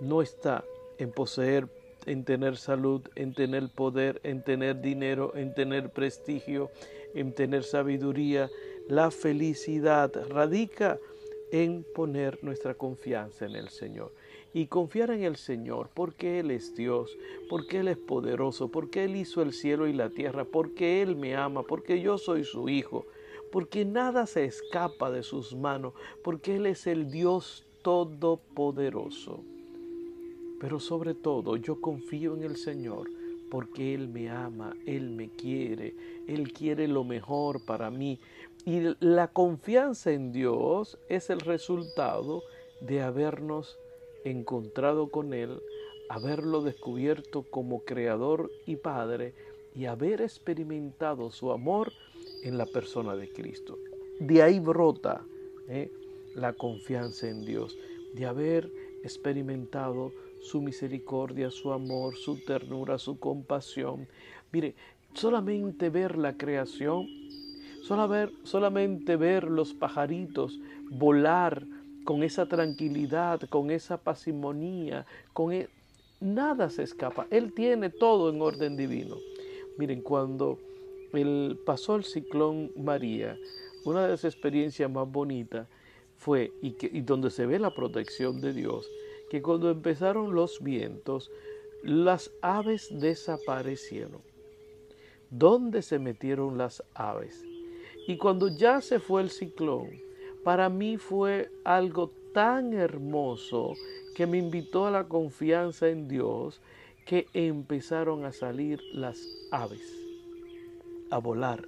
no 0.00 0.22
está 0.22 0.62
en 0.98 1.10
poseer, 1.10 1.66
en 2.06 2.24
tener 2.24 2.56
salud, 2.56 3.02
en 3.16 3.34
tener 3.34 3.68
poder, 3.70 4.20
en 4.22 4.44
tener 4.44 4.80
dinero, 4.80 5.32
en 5.34 5.52
tener 5.52 5.90
prestigio, 5.90 6.70
en 7.12 7.32
tener 7.32 7.64
sabiduría. 7.64 8.48
La 8.86 9.10
felicidad 9.10 10.12
radica 10.28 10.92
en 10.92 11.15
poner 11.94 12.42
nuestra 12.42 12.74
confianza 12.74 13.46
en 13.46 13.56
el 13.56 13.68
Señor 13.68 14.12
y 14.52 14.66
confiar 14.66 15.10
en 15.10 15.22
el 15.22 15.36
Señor, 15.36 15.90
porque 15.92 16.40
Él 16.40 16.50
es 16.50 16.74
Dios, 16.74 17.16
porque 17.50 17.80
Él 17.80 17.88
es 17.88 17.98
poderoso, 17.98 18.68
porque 18.68 19.04
Él 19.04 19.16
hizo 19.16 19.42
el 19.42 19.52
cielo 19.52 19.86
y 19.86 19.92
la 19.92 20.08
tierra, 20.08 20.44
porque 20.44 21.02
Él 21.02 21.14
me 21.14 21.36
ama, 21.36 21.62
porque 21.62 22.00
yo 22.00 22.16
soy 22.16 22.44
su 22.44 22.68
Hijo, 22.68 23.04
porque 23.52 23.84
nada 23.84 24.26
se 24.26 24.44
escapa 24.44 25.10
de 25.10 25.22
sus 25.22 25.54
manos, 25.54 25.92
porque 26.24 26.56
Él 26.56 26.66
es 26.66 26.86
el 26.86 27.10
Dios 27.10 27.66
todopoderoso. 27.82 29.44
Pero 30.58 30.80
sobre 30.80 31.14
todo 31.14 31.56
yo 31.56 31.80
confío 31.80 32.34
en 32.34 32.42
el 32.42 32.56
Señor, 32.56 33.10
porque 33.50 33.94
Él 33.94 34.08
me 34.08 34.30
ama, 34.30 34.74
Él 34.86 35.10
me 35.10 35.28
quiere, 35.28 35.94
Él 36.26 36.52
quiere 36.52 36.88
lo 36.88 37.04
mejor 37.04 37.64
para 37.64 37.90
mí. 37.90 38.18
Y 38.64 38.94
la 39.00 39.28
confianza 39.28 40.12
en 40.12 40.32
Dios 40.32 40.98
es 41.08 41.30
el 41.30 41.40
resultado 41.40 42.42
de 42.80 43.02
habernos 43.02 43.78
encontrado 44.24 45.08
con 45.10 45.34
Él, 45.34 45.60
haberlo 46.08 46.62
descubierto 46.62 47.42
como 47.42 47.84
Creador 47.84 48.50
y 48.66 48.76
Padre 48.76 49.34
y 49.74 49.86
haber 49.86 50.20
experimentado 50.20 51.30
su 51.30 51.52
amor 51.52 51.92
en 52.42 52.58
la 52.58 52.66
persona 52.66 53.14
de 53.14 53.30
Cristo. 53.30 53.78
De 54.18 54.42
ahí 54.42 54.58
brota 54.58 55.24
¿eh? 55.68 55.90
la 56.34 56.52
confianza 56.54 57.28
en 57.28 57.44
Dios, 57.44 57.76
de 58.14 58.26
haber 58.26 58.70
experimentado 59.04 60.12
su 60.40 60.62
misericordia, 60.62 61.50
su 61.50 61.72
amor, 61.72 62.16
su 62.16 62.42
ternura, 62.44 62.98
su 62.98 63.18
compasión. 63.18 64.06
Mire, 64.52 64.74
solamente 65.14 65.90
ver 65.90 66.16
la 66.16 66.36
creación, 66.36 67.06
solamente 67.86 69.16
ver 69.16 69.44
los 69.44 69.74
pajaritos 69.74 70.58
volar 70.90 71.64
con 72.04 72.22
esa 72.22 72.46
tranquilidad, 72.46 73.40
con 73.48 73.70
esa 73.70 73.98
pasimonía, 73.98 75.06
con 75.32 75.52
e, 75.52 75.68
nada 76.20 76.70
se 76.70 76.82
escapa. 76.82 77.26
Él 77.30 77.52
tiene 77.52 77.90
todo 77.90 78.30
en 78.30 78.40
orden 78.40 78.76
divino. 78.76 79.16
Miren, 79.78 80.02
cuando 80.02 80.58
él 81.12 81.58
pasó 81.66 81.96
el 81.96 82.04
ciclón 82.04 82.70
María, 82.76 83.36
una 83.84 84.02
de 84.04 84.10
las 84.10 84.24
experiencias 84.24 84.90
más 84.90 85.10
bonitas 85.10 85.68
fue, 86.16 86.52
y, 86.62 86.72
que, 86.72 86.90
y 86.92 87.02
donde 87.02 87.30
se 87.30 87.46
ve 87.46 87.58
la 87.58 87.74
protección 87.74 88.40
de 88.40 88.52
Dios, 88.52 88.88
que 89.30 89.42
cuando 89.42 89.70
empezaron 89.70 90.34
los 90.34 90.62
vientos, 90.62 91.30
las 91.82 92.30
aves 92.40 92.88
desaparecieron. 92.90 94.22
¿Dónde 95.30 95.82
se 95.82 95.98
metieron 95.98 96.56
las 96.56 96.82
aves? 96.94 97.44
Y 98.06 98.16
cuando 98.16 98.48
ya 98.48 98.80
se 98.80 99.00
fue 99.00 99.22
el 99.22 99.30
ciclón, 99.30 99.90
para 100.44 100.68
mí 100.68 100.96
fue 100.96 101.50
algo 101.64 102.12
tan 102.32 102.72
hermoso 102.72 103.74
que 104.14 104.26
me 104.26 104.38
invitó 104.38 104.86
a 104.86 104.90
la 104.90 105.08
confianza 105.08 105.88
en 105.88 106.06
Dios 106.06 106.60
que 107.04 107.26
empezaron 107.34 108.24
a 108.24 108.32
salir 108.32 108.80
las 108.92 109.18
aves, 109.50 109.92
a 111.10 111.18
volar, 111.18 111.66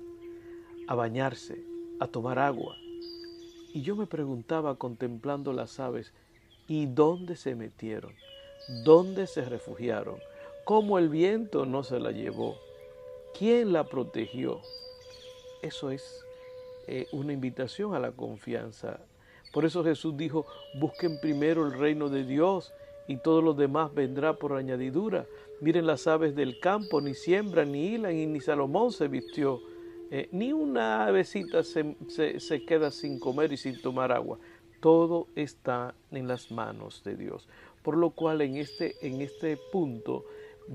a 0.87 0.95
bañarse, 0.95 1.64
a 1.99 2.07
tomar 2.07 2.38
agua. 2.38 2.76
Y 3.73 3.83
yo 3.83 3.97
me 3.97 4.07
preguntaba 4.07 4.76
contemplando 4.76 5.52
las 5.52 5.80
aves, 5.80 6.12
¿y 6.68 6.87
dónde 6.87 7.35
se 7.35 7.54
metieron? 7.54 8.12
¿Dónde 8.85 9.26
se 9.26 9.45
refugiaron? 9.45 10.18
¿Cómo 10.64 10.99
el 10.99 11.09
viento 11.09 11.66
no 11.66 11.83
se 11.83 11.99
la 11.99 12.12
llevó? 12.12 12.57
¿Quién 13.37 13.73
la 13.73 13.85
protegió? 13.85 14.61
Eso 15.62 15.90
es 15.90 16.25
eh, 16.88 17.07
una 17.12 17.33
invitación 17.33 17.95
a 17.95 17.99
la 17.99 18.12
confianza. 18.12 19.00
Por 19.52 19.64
eso 19.64 19.85
Jesús 19.85 20.16
dijo, 20.16 20.47
busquen 20.80 21.21
primero 21.21 21.66
el 21.66 21.78
reino 21.78 22.09
de 22.09 22.25
Dios 22.25 22.73
y 23.07 23.18
todo 23.18 23.42
lo 23.42 23.54
demás 23.54 23.95
vendrá 23.95 24.35
por 24.35 24.54
añadidura. 24.54 25.26
Miren 25.61 25.87
las 25.87 26.07
aves 26.07 26.35
del 26.35 26.61
campo, 26.61 27.00
ni 27.00 27.14
siembran, 27.14 27.73
ni 27.73 27.88
hilan, 27.88 28.16
y 28.16 28.26
ni 28.26 28.40
Salomón 28.40 28.92
se 28.92 29.09
vistió. 29.09 29.61
Eh, 30.11 30.28
ni 30.33 30.52
una 30.52 31.07
avecita 31.07 31.62
se, 31.62 31.95
se 32.40 32.64
queda 32.64 32.90
sin 32.90 33.18
comer 33.18 33.52
y 33.52 33.57
sin 33.57 33.80
tomar 33.83 34.11
agua. 34.11 34.38
Todo 34.80 35.28
está 35.35 35.95
en 36.11 36.26
las 36.26 36.50
manos 36.50 37.02
de 37.04 37.16
Dios. 37.16 37.49
Por 37.83 37.97
lo 37.97 38.11
cual 38.11 38.40
en 38.40 38.57
este, 38.57 38.95
en 39.07 39.21
este 39.21 39.59
punto 39.73 40.25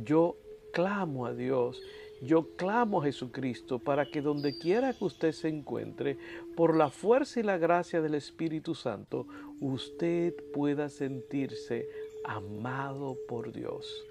yo 0.03 0.35
clamo 0.73 1.25
a 1.25 1.33
Dios, 1.33 1.81
yo 2.23 2.55
clamo 2.55 3.01
a 3.01 3.05
Jesucristo 3.05 3.79
para 3.79 4.05
que 4.05 4.21
donde 4.21 4.57
quiera 4.57 4.93
que 4.93 5.05
usted 5.05 5.31
se 5.33 5.49
encuentre, 5.49 6.17
por 6.55 6.75
la 6.75 6.89
fuerza 6.89 7.39
y 7.39 7.43
la 7.43 7.57
gracia 7.57 8.01
del 8.01 8.15
Espíritu 8.15 8.75
Santo, 8.75 9.27
usted 9.59 10.33
pueda 10.53 10.89
sentirse 10.89 11.87
amado 12.23 13.17
por 13.27 13.51
Dios. 13.51 14.05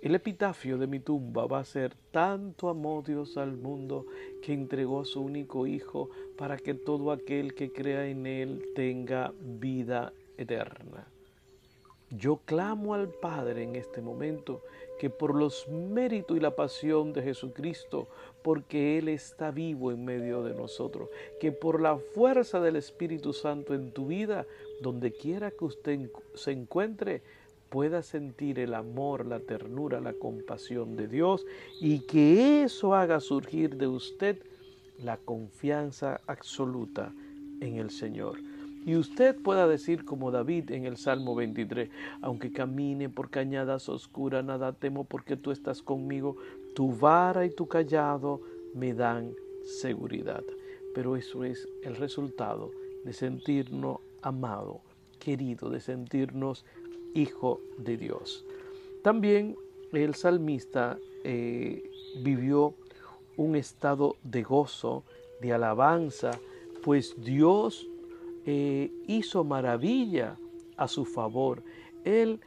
El 0.00 0.14
epitafio 0.14 0.78
de 0.78 0.86
mi 0.86 0.98
tumba 0.98 1.46
va 1.46 1.58
a 1.58 1.64
ser, 1.64 1.94
tanto 2.10 2.70
amó 2.70 3.02
Dios 3.06 3.36
al 3.36 3.58
mundo 3.58 4.06
que 4.42 4.54
entregó 4.54 5.02
a 5.02 5.04
su 5.04 5.20
único 5.20 5.66
Hijo 5.66 6.08
para 6.38 6.56
que 6.56 6.72
todo 6.72 7.12
aquel 7.12 7.54
que 7.54 7.70
crea 7.70 8.06
en 8.06 8.24
Él 8.24 8.64
tenga 8.74 9.34
vida 9.38 10.14
eterna. 10.38 11.06
Yo 12.10 12.40
clamo 12.44 12.94
al 12.94 13.08
Padre 13.08 13.62
en 13.62 13.76
este 13.76 14.02
momento 14.02 14.62
que 14.98 15.10
por 15.10 15.34
los 15.34 15.68
méritos 15.68 16.36
y 16.36 16.40
la 16.40 16.56
pasión 16.56 17.12
de 17.12 17.22
Jesucristo, 17.22 18.08
porque 18.42 18.98
Él 18.98 19.08
está 19.08 19.50
vivo 19.50 19.92
en 19.92 20.04
medio 20.04 20.42
de 20.42 20.54
nosotros, 20.54 21.08
que 21.40 21.52
por 21.52 21.80
la 21.80 21.96
fuerza 21.96 22.60
del 22.60 22.76
Espíritu 22.76 23.32
Santo 23.32 23.74
en 23.74 23.92
tu 23.92 24.08
vida, 24.08 24.44
donde 24.82 25.12
quiera 25.12 25.52
que 25.52 25.64
usted 25.64 26.10
se 26.34 26.50
encuentre, 26.50 27.22
pueda 27.70 28.02
sentir 28.02 28.58
el 28.58 28.74
amor, 28.74 29.24
la 29.24 29.38
ternura, 29.38 30.00
la 30.00 30.12
compasión 30.12 30.96
de 30.96 31.06
Dios 31.06 31.46
y 31.80 32.00
que 32.00 32.64
eso 32.64 32.94
haga 32.94 33.20
surgir 33.20 33.76
de 33.76 33.86
usted 33.86 34.42
la 34.98 35.16
confianza 35.16 36.20
absoluta 36.26 37.12
en 37.60 37.76
el 37.76 37.90
Señor. 37.90 38.49
Y 38.86 38.96
usted 38.96 39.36
pueda 39.36 39.68
decir 39.68 40.04
como 40.04 40.30
David 40.30 40.70
en 40.70 40.86
el 40.86 40.96
Salmo 40.96 41.34
23, 41.34 41.90
aunque 42.22 42.50
camine 42.50 43.08
por 43.08 43.30
cañadas 43.30 43.88
oscuras, 43.88 44.44
nada 44.44 44.72
temo 44.72 45.04
porque 45.04 45.36
tú 45.36 45.50
estás 45.50 45.82
conmigo, 45.82 46.36
tu 46.74 46.96
vara 46.96 47.44
y 47.44 47.50
tu 47.50 47.68
callado 47.68 48.40
me 48.74 48.94
dan 48.94 49.32
seguridad. 49.64 50.42
Pero 50.94 51.16
eso 51.16 51.44
es 51.44 51.68
el 51.84 51.96
resultado 51.96 52.70
de 53.04 53.12
sentirnos 53.12 53.98
amado, 54.22 54.80
querido, 55.18 55.70
de 55.70 55.80
sentirnos 55.80 56.64
hijo 57.14 57.60
de 57.78 57.96
Dios. 57.96 58.44
También 59.02 59.56
el 59.92 60.14
salmista 60.14 60.98
eh, 61.24 61.90
vivió 62.22 62.74
un 63.36 63.56
estado 63.56 64.16
de 64.22 64.42
gozo, 64.42 65.04
de 65.40 65.52
alabanza, 65.52 66.32
pues 66.82 67.14
Dios 67.22 67.86
eh, 68.46 68.90
hizo 69.06 69.44
maravilla 69.44 70.36
a 70.76 70.88
su 70.88 71.04
favor. 71.04 71.62
Él 72.04 72.40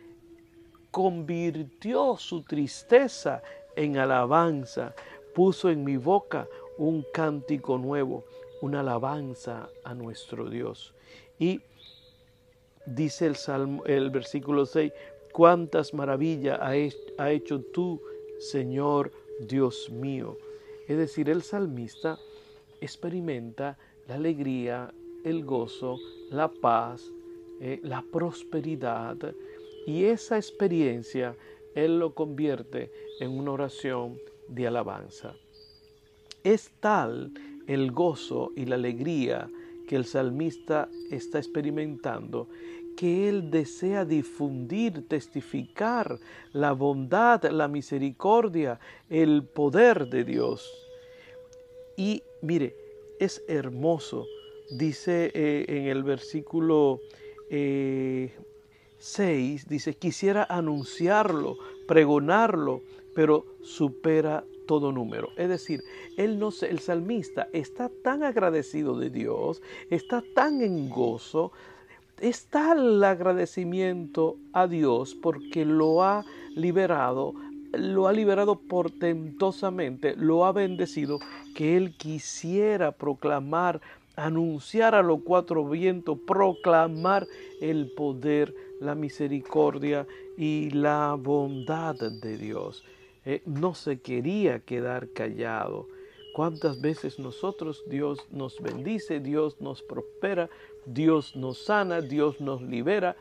convirtió 0.92 2.18
su 2.18 2.42
tristeza 2.44 3.42
en 3.76 3.98
alabanza, 3.98 4.94
puso 5.34 5.70
en 5.70 5.84
mi 5.84 5.98
boca 5.98 6.48
un 6.78 7.06
cántico 7.14 7.78
nuevo, 7.78 8.24
una 8.62 8.82
alabanza 8.82 9.70
a 9.84 9.94
nuestro 9.94 10.50
Dios. 10.50 10.94
Y 11.40 11.62
dice 12.86 13.26
el, 13.28 13.36
Salmo, 13.36 13.84
el 13.86 14.10
versículo 14.10 14.66
6, 14.66 14.92
cuántas 15.32 15.94
maravillas 15.94 16.60
ha 16.62 17.32
hecho 17.32 17.62
tú, 17.62 18.02
Señor 18.40 19.12
Dios 19.42 19.90
mío. 19.90 20.38
Es 20.88 20.98
decir, 20.98 21.30
el 21.30 21.44
salmista 21.44 22.20
experimenta 22.82 23.78
la 24.08 24.16
alegría, 24.16 24.94
el 25.24 25.46
gozo, 25.46 25.98
la 26.30 26.48
paz, 26.48 27.12
eh, 27.60 27.80
la 27.84 28.04
prosperidad 28.12 29.18
y 29.86 30.06
esa 30.06 30.38
experiencia 30.38 31.36
él 31.76 32.00
lo 32.00 32.14
convierte 32.14 32.92
en 33.20 33.32
una 33.32 33.52
oración 33.52 34.18
de 34.48 34.68
alabanza. 34.68 35.36
Es 36.44 36.72
tal 36.80 37.32
el 37.68 37.92
gozo 37.92 38.52
y 38.56 38.66
la 38.66 38.76
alegría 38.76 39.50
que 39.88 39.96
el 39.96 40.06
salmista 40.06 40.90
está 41.12 41.40
experimentando, 41.40 42.48
que 42.98 43.28
él 43.28 43.50
desea 43.50 44.06
difundir, 44.06 45.08
testificar 45.08 46.20
la 46.52 46.74
bondad, 46.74 47.44
la 47.50 47.68
misericordia, 47.68 48.80
el 49.10 49.44
poder 49.44 50.08
de 50.08 50.24
Dios. 50.24 50.70
Y 51.98 52.24
mire, 52.42 52.76
es 53.20 53.44
hermoso, 53.48 54.26
dice 54.78 55.32
eh, 55.34 55.66
en 55.68 55.88
el 55.88 56.04
versículo 56.04 57.00
6, 57.50 57.50
eh, 57.50 58.32
dice, 59.70 59.96
quisiera 59.96 60.46
anunciarlo, 60.50 61.58
pregonarlo, 61.88 62.82
pero 63.16 63.46
supera 63.62 64.44
todo 64.66 64.92
número. 64.92 65.30
Es 65.38 65.50
decir, 65.50 65.84
él 66.18 66.40
no 66.40 66.50
el 66.62 66.80
salmista 66.80 67.48
está 67.54 67.90
tan 68.04 68.24
agradecido 68.24 68.98
de 68.98 69.10
Dios, 69.10 69.62
está 69.90 70.24
tan 70.34 70.62
en 70.62 70.90
gozo, 70.90 71.52
está 72.20 72.74
el 72.74 73.04
agradecimiento 73.04 74.38
a 74.54 74.68
Dios 74.68 75.16
porque 75.16 75.66
lo 75.66 76.04
ha 76.04 76.26
liberado, 76.56 77.34
lo 77.74 78.08
ha 78.08 78.14
liberado 78.14 78.56
portentosamente, 78.56 80.16
lo 80.16 80.46
ha 80.46 80.52
bendecido, 80.52 81.20
que 81.56 81.76
él 81.76 81.96
quisiera 81.98 82.92
proclamar, 82.92 83.82
anunciar 84.16 84.96
a 84.96 85.02
los 85.02 85.22
cuatro 85.24 85.68
vientos, 85.68 86.18
proclamar 86.26 87.28
el 87.62 87.92
poder, 87.92 88.54
la 88.80 88.96
misericordia 88.96 90.08
y 90.38 90.70
la 90.72 91.16
bondad 91.20 91.96
de 91.96 92.38
Dios. 92.38 92.84
Eh, 93.26 93.42
no 93.46 93.74
se 93.74 94.00
quería 94.00 94.60
quedar 94.60 95.10
callado. 95.14 95.88
¿Cuántas 96.34 96.82
veces 96.82 97.20
nosotros 97.20 97.84
Dios 97.88 98.20
nos 98.32 98.60
bendice, 98.60 99.20
Dios 99.20 99.62
nos 99.62 99.84
prospera, 99.84 100.50
Dios 100.86 101.36
nos 101.36 101.66
sana, 101.66 102.02
Dios 102.02 102.42
nos 102.42 102.62
libera 102.62 103.16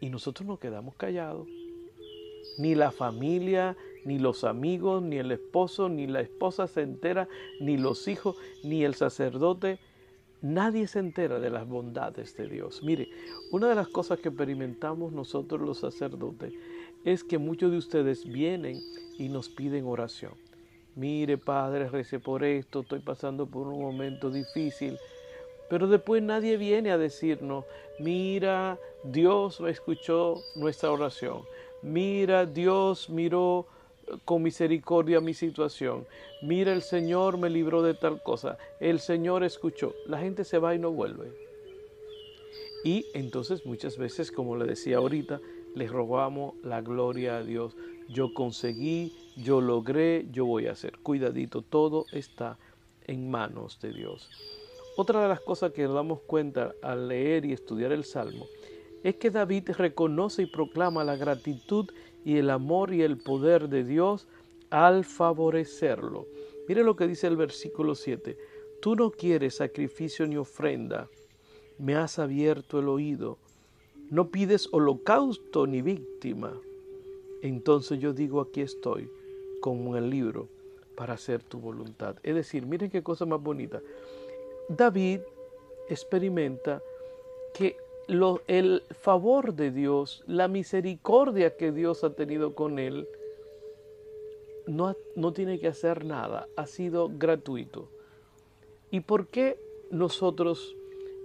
y 0.00 0.10
nosotros 0.10 0.46
nos 0.46 0.58
quedamos 0.58 0.96
callados? 0.96 1.48
Ni 2.58 2.74
la 2.74 2.90
familia, 2.90 3.76
ni 4.06 4.20
los 4.20 4.44
amigos, 4.44 5.02
ni 5.02 5.16
el 5.16 5.32
esposo, 5.32 5.88
ni 5.88 6.06
la 6.06 6.20
esposa 6.20 6.68
se 6.68 6.82
entera, 6.82 7.28
ni 7.60 7.76
los 7.76 8.06
hijos, 8.06 8.36
ni 8.62 8.84
el 8.84 8.94
sacerdote. 8.94 9.80
Nadie 10.42 10.86
se 10.86 11.00
entera 11.00 11.40
de 11.40 11.50
las 11.50 11.66
bondades 11.66 12.36
de 12.36 12.48
Dios. 12.48 12.82
Mire, 12.84 13.08
una 13.50 13.68
de 13.68 13.74
las 13.74 13.88
cosas 13.88 14.20
que 14.20 14.28
experimentamos 14.28 15.12
nosotros 15.12 15.60
los 15.60 15.78
sacerdotes 15.78 16.54
es 17.04 17.24
que 17.24 17.38
muchos 17.38 17.72
de 17.72 17.78
ustedes 17.78 18.24
vienen 18.24 18.80
y 19.18 19.28
nos 19.28 19.48
piden 19.48 19.86
oración. 19.86 20.34
Mire, 20.94 21.36
Padre, 21.36 21.88
rece 21.88 22.20
por 22.20 22.44
esto, 22.44 22.80
estoy 22.80 23.00
pasando 23.00 23.46
por 23.46 23.66
un 23.66 23.80
momento 23.80 24.30
difícil. 24.30 24.96
Pero 25.68 25.88
después 25.88 26.22
nadie 26.22 26.56
viene 26.56 26.92
a 26.92 26.98
decirnos, 26.98 27.64
mira, 27.98 28.78
Dios 29.02 29.60
escuchó 29.66 30.36
nuestra 30.54 30.92
oración. 30.92 31.42
Mira, 31.82 32.46
Dios 32.46 33.10
miró 33.10 33.66
con 34.24 34.42
misericordia 34.42 35.20
mi 35.20 35.34
situación. 35.34 36.06
Mira, 36.42 36.72
el 36.72 36.82
Señor 36.82 37.38
me 37.38 37.50
libró 37.50 37.82
de 37.82 37.94
tal 37.94 38.22
cosa. 38.22 38.58
El 38.80 39.00
Señor 39.00 39.44
escuchó. 39.44 39.94
La 40.06 40.18
gente 40.18 40.44
se 40.44 40.58
va 40.58 40.74
y 40.74 40.78
no 40.78 40.90
vuelve. 40.90 41.32
Y 42.84 43.06
entonces 43.14 43.66
muchas 43.66 43.98
veces, 43.98 44.30
como 44.30 44.56
le 44.56 44.64
decía 44.64 44.98
ahorita, 44.98 45.40
le 45.74 45.88
robamos 45.88 46.54
la 46.62 46.80
gloria 46.80 47.38
a 47.38 47.42
Dios. 47.42 47.76
Yo 48.08 48.32
conseguí, 48.32 49.12
yo 49.36 49.60
logré, 49.60 50.26
yo 50.30 50.46
voy 50.46 50.66
a 50.68 50.72
hacer. 50.72 50.98
Cuidadito, 50.98 51.62
todo 51.62 52.06
está 52.12 52.58
en 53.06 53.30
manos 53.30 53.80
de 53.80 53.92
Dios. 53.92 54.30
Otra 54.96 55.20
de 55.20 55.28
las 55.28 55.40
cosas 55.40 55.72
que 55.72 55.82
nos 55.82 55.94
damos 55.94 56.20
cuenta 56.20 56.72
al 56.80 57.08
leer 57.08 57.44
y 57.44 57.52
estudiar 57.52 57.92
el 57.92 58.04
Salmo 58.04 58.46
es 59.08 59.16
que 59.16 59.30
David 59.30 59.70
reconoce 59.78 60.42
y 60.42 60.46
proclama 60.46 61.04
la 61.04 61.16
gratitud 61.16 61.90
y 62.24 62.38
el 62.38 62.50
amor 62.50 62.92
y 62.92 63.02
el 63.02 63.18
poder 63.18 63.68
de 63.68 63.84
Dios 63.84 64.26
al 64.70 65.04
favorecerlo. 65.04 66.26
Mire 66.68 66.82
lo 66.82 66.96
que 66.96 67.06
dice 67.06 67.26
el 67.26 67.36
versículo 67.36 67.94
7. 67.94 68.36
Tú 68.80 68.96
no 68.96 69.10
quieres 69.10 69.56
sacrificio 69.56 70.26
ni 70.26 70.36
ofrenda, 70.36 71.08
me 71.78 71.94
has 71.94 72.18
abierto 72.18 72.80
el 72.80 72.88
oído 72.88 73.38
no 74.10 74.30
pides 74.30 74.68
holocausto 74.72 75.66
ni 75.66 75.82
víctima. 75.82 76.60
Entonces 77.42 77.98
yo 77.98 78.12
digo, 78.12 78.40
aquí 78.40 78.60
estoy, 78.60 79.10
como 79.60 79.96
el 79.96 80.10
libro, 80.10 80.48
para 80.96 81.14
hacer 81.14 81.42
tu 81.42 81.58
voluntad. 81.58 82.16
Es 82.22 82.34
decir, 82.34 82.64
miren 82.66 82.90
qué 82.90 83.02
cosa 83.02 83.26
más 83.26 83.42
bonita. 83.42 83.82
David 84.68 85.20
experimenta 85.88 86.80
que 87.52 87.76
el 88.08 88.82
favor 89.00 89.54
de 89.54 89.70
Dios, 89.70 90.22
la 90.26 90.48
misericordia 90.48 91.56
que 91.56 91.72
Dios 91.72 92.04
ha 92.04 92.10
tenido 92.10 92.54
con 92.54 92.78
él, 92.78 93.06
no, 94.66 94.94
no 95.14 95.32
tiene 95.32 95.58
que 95.58 95.68
hacer 95.68 96.04
nada, 96.04 96.48
ha 96.56 96.66
sido 96.66 97.10
gratuito. 97.12 97.88
¿Y 98.90 99.00
por 99.00 99.26
qué 99.28 99.58
nosotros 99.90 100.74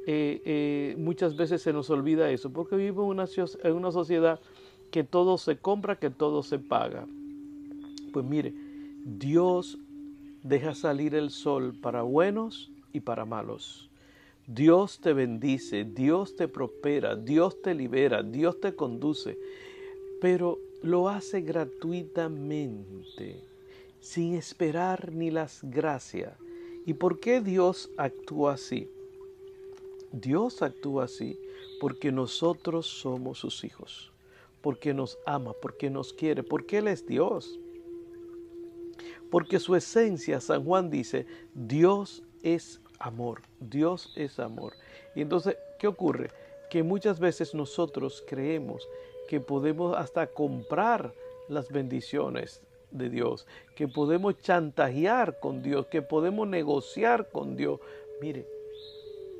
eh, 0.07 0.41
eh, 0.45 0.95
muchas 0.97 1.35
veces 1.35 1.61
se 1.61 1.73
nos 1.73 1.89
olvida 1.89 2.31
eso? 2.31 2.51
Porque 2.51 2.75
vivimos 2.75 3.07
una, 3.07 3.25
en 3.63 3.75
una 3.75 3.91
sociedad 3.91 4.39
que 4.89 5.03
todo 5.03 5.37
se 5.37 5.57
compra, 5.57 5.97
que 5.97 6.09
todo 6.09 6.43
se 6.43 6.59
paga. 6.59 7.07
Pues 8.11 8.25
mire, 8.25 8.53
Dios 9.05 9.77
deja 10.43 10.75
salir 10.75 11.15
el 11.15 11.29
sol 11.29 11.73
para 11.81 12.01
buenos 12.01 12.71
y 12.93 12.99
para 12.99 13.25
malos. 13.25 13.90
Dios 14.53 14.99
te 14.99 15.13
bendice, 15.13 15.85
Dios 15.85 16.35
te 16.35 16.49
prospera, 16.49 17.15
Dios 17.15 17.61
te 17.61 17.73
libera, 17.73 18.21
Dios 18.21 18.59
te 18.59 18.75
conduce, 18.75 19.37
pero 20.19 20.59
lo 20.81 21.07
hace 21.07 21.39
gratuitamente, 21.39 23.39
sin 24.01 24.35
esperar 24.35 25.13
ni 25.13 25.31
las 25.31 25.61
gracias. 25.63 26.37
¿Y 26.85 26.95
por 26.95 27.21
qué 27.21 27.39
Dios 27.39 27.89
actúa 27.95 28.55
así? 28.55 28.89
Dios 30.11 30.61
actúa 30.61 31.05
así 31.05 31.39
porque 31.79 32.11
nosotros 32.11 32.87
somos 32.87 33.39
sus 33.39 33.63
hijos, 33.63 34.11
porque 34.61 34.93
nos 34.93 35.17
ama, 35.25 35.53
porque 35.61 35.89
nos 35.89 36.11
quiere, 36.11 36.43
porque 36.43 36.79
Él 36.79 36.89
es 36.89 37.05
Dios. 37.05 37.57
Porque 39.29 39.59
su 39.59 39.77
esencia, 39.77 40.41
San 40.41 40.65
Juan 40.65 40.89
dice, 40.89 41.25
Dios 41.55 42.21
es 42.43 42.80
amor, 43.01 43.41
Dios 43.59 44.13
es 44.15 44.39
amor. 44.39 44.73
Y 45.15 45.21
entonces, 45.21 45.57
¿qué 45.79 45.87
ocurre? 45.87 46.29
Que 46.69 46.83
muchas 46.83 47.19
veces 47.19 47.53
nosotros 47.53 48.23
creemos 48.27 48.87
que 49.27 49.39
podemos 49.39 49.97
hasta 49.97 50.27
comprar 50.27 51.13
las 51.49 51.69
bendiciones 51.69 52.61
de 52.91 53.09
Dios, 53.09 53.47
que 53.75 53.87
podemos 53.87 54.37
chantajear 54.39 55.39
con 55.39 55.61
Dios, 55.61 55.87
que 55.87 56.01
podemos 56.01 56.47
negociar 56.47 57.29
con 57.29 57.55
Dios. 57.55 57.79
Mire, 58.21 58.45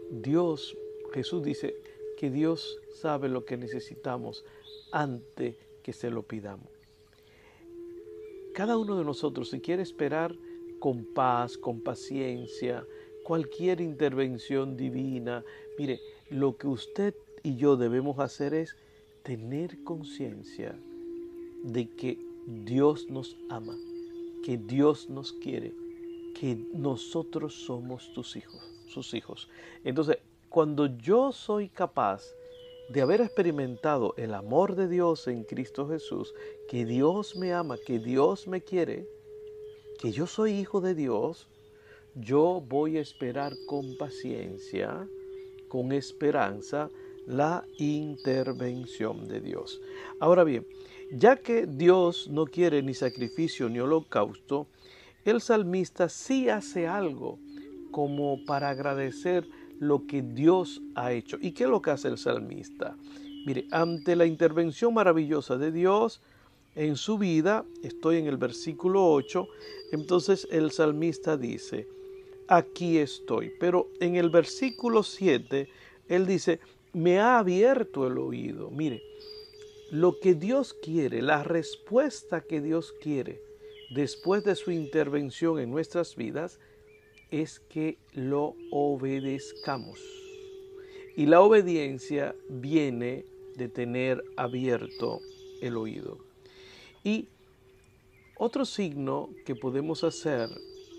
Dios, 0.10 0.78
Jesús 1.14 1.44
dice 1.44 1.76
que 2.18 2.30
Dios 2.30 2.80
sabe 2.94 3.30
lo 3.30 3.46
que 3.46 3.58
necesitamos 3.58 4.44
antes 4.92 5.56
que 5.84 5.94
se 5.94 6.10
lo 6.10 6.24
pidamos. 6.24 6.68
Cada 8.54 8.78
uno 8.78 8.98
de 8.98 9.06
nosotros, 9.06 9.50
si 9.50 9.62
quiere 9.62 9.82
esperar 9.82 10.36
con 10.80 11.06
paz, 11.14 11.58
con 11.58 11.82
paciencia, 11.82 12.86
cualquier 13.24 13.82
intervención 13.82 14.78
divina. 14.78 15.44
Mire, 15.78 16.00
lo 16.30 16.58
que 16.58 16.68
usted 16.68 17.16
y 17.44 17.56
yo 17.56 17.78
debemos 17.78 18.20
hacer 18.20 18.54
es 18.54 18.76
tener 19.24 19.84
conciencia 19.84 20.76
de 21.64 21.90
que 21.90 22.18
Dios 22.48 23.08
nos 23.10 23.38
ama, 23.50 23.78
que 24.44 24.58
Dios 24.58 25.10
nos 25.10 25.34
quiere, 25.34 25.74
que 26.40 26.56
nosotros 26.74 27.54
somos 27.54 28.04
sus 28.14 28.36
hijos, 28.36 28.62
sus 28.88 29.14
hijos. 29.14 29.48
Entonces, 29.84 30.18
cuando 30.50 30.88
yo 30.98 31.32
soy 31.32 31.70
capaz 31.70 32.24
de 32.90 33.02
haber 33.02 33.22
experimentado 33.22 34.14
el 34.18 34.34
amor 34.34 34.76
de 34.76 34.88
Dios 34.88 35.28
en 35.28 35.44
Cristo 35.44 35.88
Jesús, 35.88 36.34
que 36.68 36.86
Dios 36.86 37.36
me 37.38 37.54
ama, 37.54 37.78
que 37.78 38.00
Dios 38.00 38.48
me 38.48 38.62
quiere, 38.62 39.08
que 40.00 40.12
yo 40.12 40.28
soy 40.28 40.54
hijo 40.54 40.82
de 40.82 40.96
Dios, 40.96 41.48
yo 42.16 42.64
voy 42.68 42.98
a 42.98 43.02
esperar 43.02 43.54
con 43.68 43.98
paciencia, 43.98 45.08
con 45.68 45.92
esperanza, 45.92 46.90
la 47.26 47.66
intervención 47.78 49.28
de 49.28 49.42
Dios. 49.42 49.80
Ahora 50.20 50.44
bien, 50.44 50.66
ya 51.12 51.38
que 51.38 51.66
Dios 51.66 52.30
no 52.30 52.46
quiere 52.46 52.82
ni 52.82 52.94
sacrificio 52.94 53.70
ni 53.70 53.80
holocausto, 53.80 54.68
el 55.24 55.42
salmista 55.42 56.10
sí 56.10 56.50
hace 56.50 56.88
algo 56.88 57.38
como 57.92 58.44
para 58.46 58.70
agradecer 58.70 59.48
lo 59.80 60.06
que 60.08 60.22
Dios 60.22 60.82
ha 60.96 61.12
hecho. 61.12 61.38
¿Y 61.42 61.52
qué 61.52 61.64
es 61.66 61.70
lo 61.70 61.82
que 61.82 61.92
hace 61.92 62.08
el 62.08 62.18
salmista? 62.18 62.96
Mire, 63.46 63.68
ante 63.72 64.16
la 64.16 64.26
intervención 64.26 64.94
maravillosa 64.94 65.58
de 65.58 65.72
Dios 65.72 66.22
en 66.76 66.96
su 66.96 67.18
vida, 67.18 67.66
estoy 67.84 68.18
en 68.18 68.28
el 68.28 68.38
versículo 68.38 69.12
8, 69.12 69.48
entonces 69.92 70.48
el 70.52 70.72
salmista 70.72 71.36
dice, 71.38 71.88
aquí 72.52 72.98
estoy. 72.98 73.54
Pero 73.60 73.88
en 74.02 74.18
el 74.18 74.30
versículo 74.30 75.04
7, 75.04 75.70
él 76.10 76.28
dice, 76.28 76.60
me 76.92 77.18
ha 77.20 77.40
abierto 77.40 78.06
el 78.06 78.18
oído. 78.18 78.70
Mire, 78.70 79.02
lo 79.90 80.20
que 80.20 80.34
Dios 80.36 80.74
quiere, 80.74 81.22
la 81.22 81.44
respuesta 81.44 82.42
que 82.42 82.60
Dios 82.60 82.94
quiere 83.02 83.42
después 83.90 84.44
de 84.44 84.56
su 84.56 84.72
intervención 84.72 85.60
en 85.60 85.72
nuestras 85.72 86.16
vidas, 86.16 86.60
es 87.30 87.60
que 87.60 87.98
lo 88.14 88.56
obedezcamos. 88.70 90.00
Y 91.16 91.28
la 91.28 91.40
obediencia 91.40 92.36
viene 92.50 93.26
de 93.56 93.70
tener 93.70 94.24
abierto 94.36 95.22
el 95.62 95.78
oído. 95.78 96.18
Y 97.04 97.28
otro 98.38 98.66
signo 98.66 99.30
que 99.46 99.56
podemos 99.56 100.04
hacer 100.04 100.50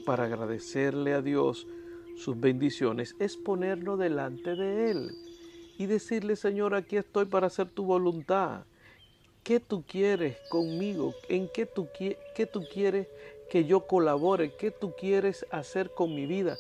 para 0.05 0.25
agradecerle 0.25 1.15
a 1.15 1.23
Dios 1.23 1.67
sus 2.17 2.39
bendiciones 2.39 3.17
es 3.19 3.37
ponernos 3.37 3.99
delante 3.99 4.55
de 4.55 4.91
Él 4.91 5.11
y 5.79 5.87
decirle, 5.87 6.37
Señor, 6.37 6.75
aquí 6.75 6.97
estoy 6.97 7.25
para 7.25 7.47
hacer 7.47 7.69
tu 7.69 7.85
voluntad. 7.85 8.65
¿Qué 9.43 9.59
tú 9.59 9.83
quieres 9.87 10.37
conmigo? 10.51 11.15
¿En 11.29 11.49
qué 11.49 11.67
tú, 11.67 11.89
qué 11.97 12.47
tú 12.47 12.65
quieres 12.73 13.09
que 13.51 13.65
yo 13.65 13.87
colabore? 13.87 14.53
¿Qué 14.57 14.71
tú 14.71 14.93
quieres 14.99 15.47
hacer 15.51 15.91
con 15.91 16.15
mi 16.15 16.27
vida? 16.27 16.57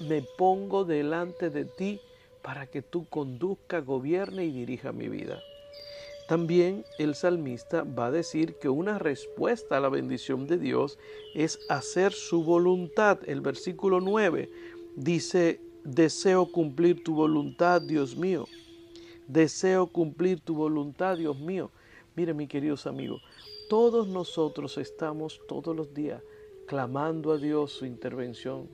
Me 0.00 0.22
pongo 0.36 0.84
delante 0.84 1.48
de 1.48 1.64
ti 1.64 2.00
para 2.42 2.66
que 2.66 2.82
tú 2.82 3.08
conduzca, 3.08 3.80
gobierne 3.80 4.44
y 4.44 4.50
dirija 4.50 4.92
mi 4.92 5.08
vida. 5.08 5.40
También 6.28 6.84
el 6.98 7.14
salmista 7.14 7.84
va 7.84 8.06
a 8.06 8.10
decir 8.10 8.56
que 8.56 8.68
una 8.68 8.98
respuesta 8.98 9.76
a 9.76 9.80
la 9.80 9.88
bendición 9.88 10.46
de 10.48 10.58
Dios 10.58 10.98
es 11.34 11.60
hacer 11.68 12.12
su 12.12 12.42
voluntad. 12.42 13.20
El 13.26 13.40
versículo 13.40 14.00
9 14.00 14.50
dice, 14.96 15.60
deseo 15.84 16.46
cumplir 16.46 17.04
tu 17.04 17.14
voluntad, 17.14 17.80
Dios 17.80 18.16
mío. 18.16 18.46
Deseo 19.28 19.86
cumplir 19.86 20.40
tu 20.40 20.56
voluntad, 20.56 21.16
Dios 21.16 21.38
mío. 21.38 21.70
Mire, 22.16 22.34
mi 22.34 22.48
queridos 22.48 22.86
amigos, 22.86 23.22
todos 23.68 24.08
nosotros 24.08 24.78
estamos 24.78 25.40
todos 25.46 25.76
los 25.76 25.94
días 25.94 26.22
clamando 26.66 27.32
a 27.32 27.38
Dios 27.38 27.70
su 27.72 27.86
intervención 27.86 28.68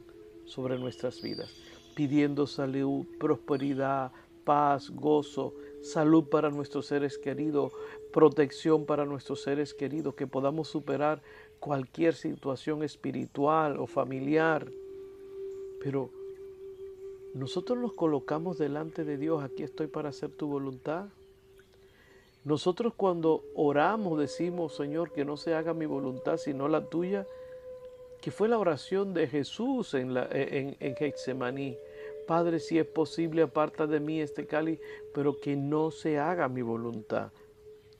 sobre 0.46 0.78
nuestras 0.78 1.20
vidas, 1.20 1.50
pidiendo 1.94 2.46
salud, 2.46 3.04
prosperidad, 3.18 4.10
paz, 4.44 4.90
gozo, 4.90 5.54
salud 5.82 6.24
para 6.24 6.50
nuestros 6.50 6.86
seres 6.86 7.18
queridos, 7.18 7.72
protección 8.12 8.86
para 8.86 9.04
nuestros 9.04 9.42
seres 9.42 9.74
queridos, 9.74 10.14
que 10.14 10.26
podamos 10.26 10.68
superar 10.68 11.20
cualquier 11.60 12.14
situación 12.14 12.82
espiritual 12.82 13.78
o 13.78 13.86
familiar. 13.86 14.70
Pero 15.82 16.10
nosotros 17.34 17.78
nos 17.78 17.92
colocamos 17.92 18.58
delante 18.58 19.04
de 19.04 19.16
Dios, 19.16 19.42
aquí 19.42 19.62
estoy 19.62 19.86
para 19.86 20.10
hacer 20.10 20.30
tu 20.30 20.46
voluntad. 20.46 21.06
Nosotros 22.44 22.92
cuando 22.96 23.44
oramos 23.54 24.18
decimos, 24.18 24.74
Señor, 24.74 25.12
que 25.12 25.24
no 25.24 25.36
se 25.36 25.54
haga 25.54 25.74
mi 25.74 25.86
voluntad 25.86 26.36
sino 26.36 26.68
la 26.68 26.86
tuya, 26.86 27.26
que 28.20 28.30
fue 28.30 28.48
la 28.48 28.58
oración 28.58 29.14
de 29.14 29.28
Jesús 29.28 29.94
en, 29.94 30.14
la. 30.14 30.28
Padre, 32.26 32.60
si 32.60 32.78
es 32.78 32.86
posible, 32.86 33.42
aparta 33.42 33.86
de 33.86 34.00
mí 34.00 34.20
este 34.20 34.46
cáliz, 34.46 34.78
pero 35.14 35.40
que 35.40 35.56
no 35.56 35.90
se 35.90 36.18
haga 36.18 36.48
mi 36.48 36.62
voluntad, 36.62 37.30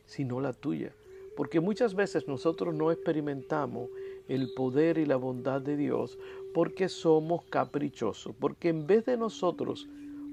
sino 0.07 0.41
la 0.41 0.53
tuya. 0.53 0.93
Porque 1.37 1.61
muchas 1.61 1.95
veces 1.95 2.29
nosotros 2.29 2.75
no 2.75 2.93
experimentamos 2.93 3.89
el 4.29 4.53
poder 4.55 4.99
y 4.99 5.07
la 5.07 5.17
bondad 5.17 5.61
de 5.61 5.77
Dios 5.77 6.19
porque 6.53 6.89
somos 6.89 7.45
caprichosos, 7.45 8.35
porque 8.39 8.69
en 8.69 8.87
vez 8.87 9.07
de 9.07 9.17
nosotros 9.17 9.89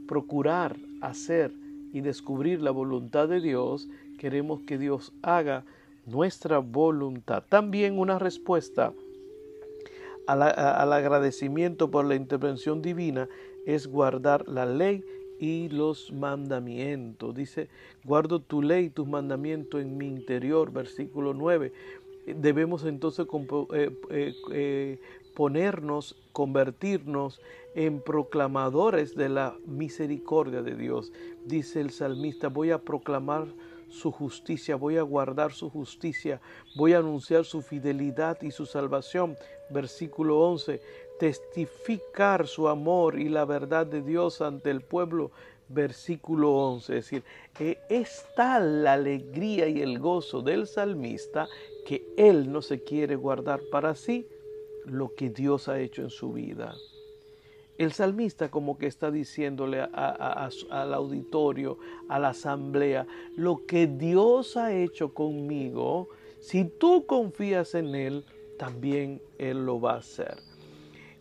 procurar 0.08 0.76
hacer 1.02 1.52
y 1.94 2.02
descubrir 2.02 2.62
la 2.62 2.72
voluntad 2.72 3.28
de 3.28 3.40
Dios, 3.40 3.88
queremos 4.18 4.62
que 4.62 4.78
Dios 4.78 5.14
haga 5.22 5.64
nuestra 6.06 6.60
voluntad. 6.60 7.44
También 7.48 7.98
una 7.98 8.20
respuesta 8.20 8.94
al 10.32 10.94
agradecimiento 10.94 11.90
por 11.90 12.06
la 12.06 12.16
intervención 12.16 12.82
divina 12.82 13.28
es 13.66 13.88
guardar 13.88 14.48
la 14.48 14.66
ley 14.66 15.04
y 15.40 15.70
los 15.70 16.12
mandamientos. 16.12 17.34
Dice, 17.34 17.70
guardo 18.04 18.40
tu 18.40 18.62
ley 18.62 18.86
y 18.86 18.90
tus 18.90 19.08
mandamientos 19.08 19.82
en 19.82 19.98
mi 19.98 20.08
interior, 20.08 20.72
versículo 20.72 21.34
9. 21.34 21.72
debemos 22.36 22.86
entonces 22.86 23.26
ponernos, 25.36 26.16
convertirnos 26.32 27.42
en 27.76 28.02
proclamadores 28.02 29.16
de 29.16 29.30
la 29.30 29.56
misericordia 29.66 30.62
de 30.62 30.76
Dios. 30.76 31.12
Dice 31.46 31.82
el 31.82 31.92
salmista, 31.92 32.50
voy 32.50 32.72
a 32.72 32.80
proclamar 32.80 33.48
su 33.90 34.12
justicia, 34.12 34.76
voy 34.76 34.98
a 34.98 35.02
guardar 35.02 35.52
su 35.52 35.70
justicia, 35.70 36.40
voy 36.76 36.94
a 36.94 37.00
anunciar 37.00 37.46
su 37.46 37.62
fidelidad 37.62 38.42
y 38.42 38.52
su 38.52 38.66
salvación. 38.66 39.36
Versículo 39.70 40.40
11, 40.40 40.82
testificar 41.20 42.48
su 42.48 42.68
amor 42.68 43.20
y 43.20 43.30
la 43.30 43.46
verdad 43.46 43.86
de 43.86 44.02
Dios 44.02 44.42
ante 44.42 44.72
el 44.72 44.82
pueblo. 44.82 45.32
Versículo 45.68 46.52
11, 46.52 46.98
es 46.98 47.06
decir, 47.06 47.24
es 47.90 48.26
tal 48.36 48.84
la 48.84 48.94
alegría 48.94 49.68
y 49.68 49.82
el 49.82 50.00
gozo 50.00 50.42
del 50.42 50.66
salmista 50.66 51.48
que 51.86 52.08
él 52.18 52.52
no 52.52 52.64
se 52.64 52.84
quiere 52.84 53.16
guardar 53.16 53.60
para 53.72 53.94
sí, 53.94 54.28
lo 54.86 55.14
que 55.14 55.30
Dios 55.30 55.68
ha 55.68 55.80
hecho 55.80 56.02
en 56.02 56.10
su 56.10 56.34
vida. 56.34 56.74
El 57.80 57.94
salmista 57.94 58.52
como 58.52 58.78
que 58.78 58.88
está 58.88 59.10
diciéndole 59.10 59.80
al 59.82 60.94
auditorio, 60.94 61.80
a 62.10 62.20
la 62.20 62.30
asamblea, 62.30 63.08
lo 63.38 63.66
que 63.66 63.88
Dios 63.88 64.58
ha 64.58 64.74
hecho 64.74 65.14
conmigo, 65.14 66.10
si 66.42 66.66
tú 66.66 67.06
confías 67.06 67.76
en 67.76 67.96
Él, 67.96 68.26
también 68.58 69.22
Él 69.38 69.66
lo 69.66 69.80
va 69.80 69.94
a 69.94 70.00
hacer. 70.00 70.38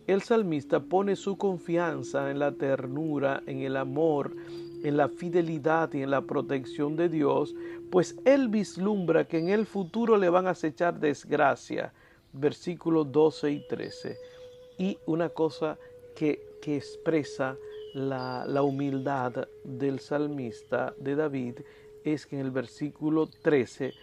El 0.05 0.21
salmista 0.21 0.81
pone 0.81 1.15
su 1.15 1.37
confianza 1.37 2.29
en 2.29 2.39
la 2.39 2.51
ternura, 2.51 3.41
en 3.45 3.61
el 3.61 3.77
amor, 3.77 4.35
en 4.83 4.97
la 4.97 5.07
fidelidad 5.07 5.93
y 5.93 6.01
en 6.01 6.11
la 6.11 6.23
protección 6.23 6.97
de 6.97 7.07
Dios, 7.07 7.55
pues 7.89 8.17
él 8.25 8.49
vislumbra 8.49 9.25
que 9.25 9.37
en 9.37 9.47
el 9.47 9.65
futuro 9.65 10.17
le 10.17 10.27
van 10.27 10.47
a 10.47 10.51
acechar 10.51 10.99
desgracia, 10.99 11.93
versículos 12.33 13.09
12 13.11 13.51
y 13.51 13.67
13. 13.67 14.17
Y 14.77 14.97
una 15.05 15.29
cosa 15.29 15.77
que, 16.15 16.48
expresa 16.67 17.57
la, 17.93 18.45
la, 18.47 18.61
humildad 18.61 19.47
del 19.63 19.99
salmista 19.99 20.93
de 20.97 21.15
David 21.15 21.55
es 22.03 22.25
que 22.25 22.35
en 22.39 22.45
el 22.45 22.51
versículo 22.51 23.27
13 23.27 23.93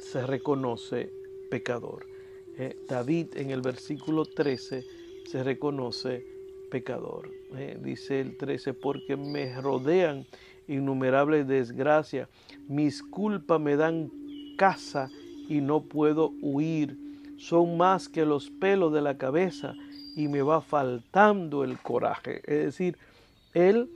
se 0.00 0.26
reconoce 0.26 1.10
pecador. 1.50 2.06
Eh, 2.58 2.76
David 2.88 3.36
en 3.36 3.50
el 3.50 3.60
versículo 3.60 4.24
13 4.24 4.84
se 5.26 5.42
reconoce 5.42 6.24
pecador. 6.70 7.30
Eh, 7.56 7.78
dice 7.82 8.20
el 8.20 8.36
13, 8.36 8.74
porque 8.74 9.16
me 9.16 9.60
rodean 9.60 10.26
innumerables 10.68 11.46
desgracias, 11.46 12.28
mis 12.68 13.02
culpas 13.02 13.60
me 13.60 13.76
dan 13.76 14.10
casa 14.56 15.10
y 15.48 15.60
no 15.60 15.82
puedo 15.82 16.32
huir 16.40 16.96
son 17.36 17.76
más 17.76 18.08
que 18.08 18.24
los 18.24 18.50
pelos 18.50 18.92
de 18.92 19.02
la 19.02 19.18
cabeza 19.18 19.74
y 20.16 20.28
me 20.28 20.42
va 20.42 20.62
faltando 20.62 21.62
el 21.62 21.78
coraje. 21.78 22.40
Es 22.46 22.64
decir, 22.64 22.96
él 23.52 23.88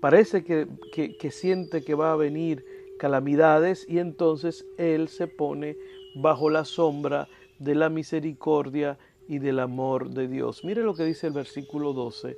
parece 0.00 0.44
que, 0.44 1.30
siente 1.30 1.84
que 1.84 1.94
va 1.94 2.12
a 2.12 2.16
venir 2.16 2.66
calamidades 2.98 3.86
y 3.88 3.98
entonces 3.98 4.66
él 4.76 5.08
se 5.08 5.28
pone 5.28 5.76
bajo 6.16 6.50
la 6.50 6.64
sombra 6.64 7.28
de 7.60 7.76
la 7.76 7.88
misericordia 7.88 8.98
y 9.28 9.38
del 9.38 9.60
amor 9.60 10.10
de 10.10 10.26
Dios. 10.26 10.64
Mire 10.64 10.82
lo 10.82 10.94
que 10.94 11.04
dice 11.04 11.28
el 11.28 11.32
versículo 11.32 11.92
12. 11.92 12.36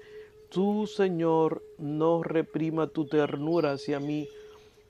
Tú, 0.51 0.87
Señor, 0.87 1.63
no 1.79 2.23
reprima 2.23 2.89
tu 2.89 3.07
ternura 3.07 3.73
hacia 3.73 3.99
mí, 4.01 4.29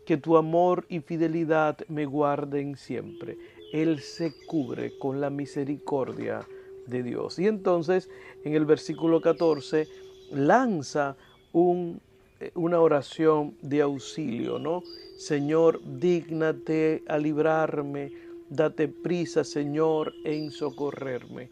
que 0.05 0.17
tu 0.17 0.37
amor 0.37 0.85
y 0.89 1.01
fidelidad 1.01 1.79
me 1.89 2.05
guarden 2.05 2.77
siempre. 2.77 3.39
Él 3.73 4.01
se 4.01 4.35
cubre 4.47 4.99
con 4.99 5.21
la 5.21 5.31
misericordia 5.31 6.47
de 6.87 7.03
Dios. 7.03 7.39
Y 7.39 7.47
entonces 7.47 8.11
en 8.45 8.55
el 8.55 8.65
versículo 8.65 9.21
14 9.21 9.89
lanza 10.33 11.17
un, 11.53 12.01
eh, 12.41 12.51
una 12.55 12.81
oración 12.81 13.57
de 13.63 13.83
auxilio, 13.83 14.59
¿no? 14.59 14.83
Señor, 15.17 15.81
dígnate 15.85 17.03
a 17.07 17.19
librarme, 17.19 18.13
date 18.51 18.89
prisa, 18.89 19.45
Señor, 19.45 20.13
en 20.25 20.51
socorrerme. 20.51 21.49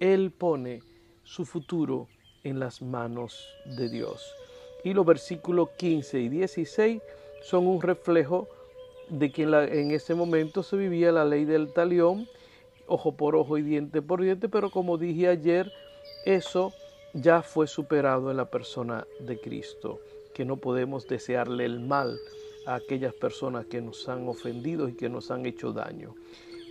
Él 0.00 0.30
pone 0.30 0.82
su 1.24 1.44
futuro 1.44 2.08
en 2.44 2.60
las 2.60 2.82
manos 2.82 3.48
de 3.64 3.88
Dios. 3.88 4.34
Y 4.84 4.92
los 4.92 5.06
versículos 5.06 5.70
15 5.78 6.20
y 6.20 6.28
16 6.28 7.02
son 7.42 7.66
un 7.66 7.80
reflejo 7.80 8.48
de 9.08 9.32
que 9.32 9.42
en, 9.42 9.90
ese 9.90 10.14
momento 10.14 10.62
se 10.62 10.76
vivía 10.76 11.12
la 11.12 11.24
ley 11.24 11.44
del 11.44 11.72
talión, 11.72 12.28
ojo 12.86 13.16
por 13.16 13.36
ojo 13.36 13.58
y 13.58 13.62
diente 13.62 14.02
por 14.02 14.22
diente, 14.22 14.48
pero 14.48 14.70
como 14.70 14.98
dije 14.98 15.28
ayer, 15.28 15.72
eso 16.24 16.72
ya 17.12 17.42
fue 17.42 17.66
superado 17.66 18.30
en 18.30 18.36
la 18.36 18.50
persona 18.50 19.06
de 19.20 19.40
Cristo, 19.40 20.00
que 20.34 20.44
no 20.44 20.56
podemos 20.56 21.06
desearle 21.06 21.64
el 21.64 21.80
mal 21.80 22.18
a 22.66 22.76
aquellas 22.76 23.14
personas 23.14 23.66
que 23.66 23.80
nos 23.80 24.08
han 24.08 24.28
ofendido 24.28 24.88
y 24.88 24.94
que 24.94 25.08
nos 25.08 25.30
han 25.30 25.46
hecho 25.46 25.72
daño. 25.72 26.14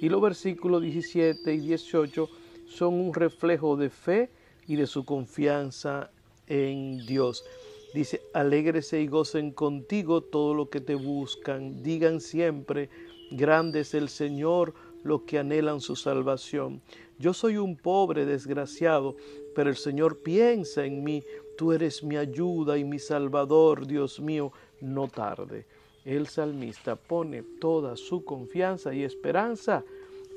Y 0.01 0.09
los 0.09 0.21
versículos 0.21 0.81
17 0.81 1.53
y 1.53 1.59
18 1.59 2.27
son 2.67 2.95
un 2.95 3.13
reflejo 3.13 3.77
de 3.77 3.89
fe 3.89 4.29
y 4.67 4.75
de 4.75 4.87
su 4.87 5.05
confianza 5.05 6.11
en 6.47 7.05
Dios. 7.05 7.45
Dice, 7.93 8.21
alégrese 8.33 9.01
y 9.01 9.07
gocen 9.07 9.51
contigo 9.51 10.21
todo 10.21 10.53
lo 10.55 10.69
que 10.69 10.81
te 10.81 10.95
buscan. 10.95 11.83
Digan 11.83 12.19
siempre, 12.19 12.89
grande 13.31 13.81
es 13.81 13.93
el 13.93 14.09
Señor, 14.09 14.73
los 15.03 15.21
que 15.23 15.39
anhelan 15.39 15.81
su 15.81 15.95
salvación. 15.95 16.81
Yo 17.19 17.33
soy 17.33 17.57
un 17.57 17.75
pobre 17.75 18.25
desgraciado, 18.25 19.15
pero 19.55 19.69
el 19.69 19.77
Señor 19.77 20.17
piensa 20.17 20.85
en 20.85 21.03
mí. 21.03 21.23
Tú 21.57 21.71
eres 21.71 22.03
mi 22.03 22.17
ayuda 22.17 22.77
y 22.77 22.83
mi 22.83 22.99
salvador, 22.99 23.85
Dios 23.85 24.19
mío, 24.19 24.51
no 24.81 25.07
tarde. 25.07 25.65
El 26.05 26.27
salmista 26.27 26.95
pone 26.95 27.43
toda 27.61 27.95
su 27.95 28.25
confianza 28.25 28.93
y 28.93 29.03
esperanza 29.03 29.83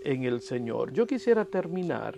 en 0.05 0.25
el 0.25 0.41
Señor. 0.41 0.93
Yo 0.93 1.07
quisiera 1.07 1.45
terminar 1.45 2.17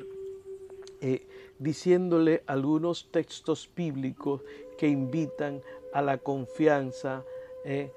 eh, 1.01 1.23
diciéndole 1.59 2.43
algunos 2.47 3.09
textos 3.11 3.71
bíblicos 3.75 4.43
que 4.77 4.89
invitan 4.89 5.63
a 5.93 6.03
la 6.03 6.19
confianza 6.19 7.25
eh, 7.65 7.91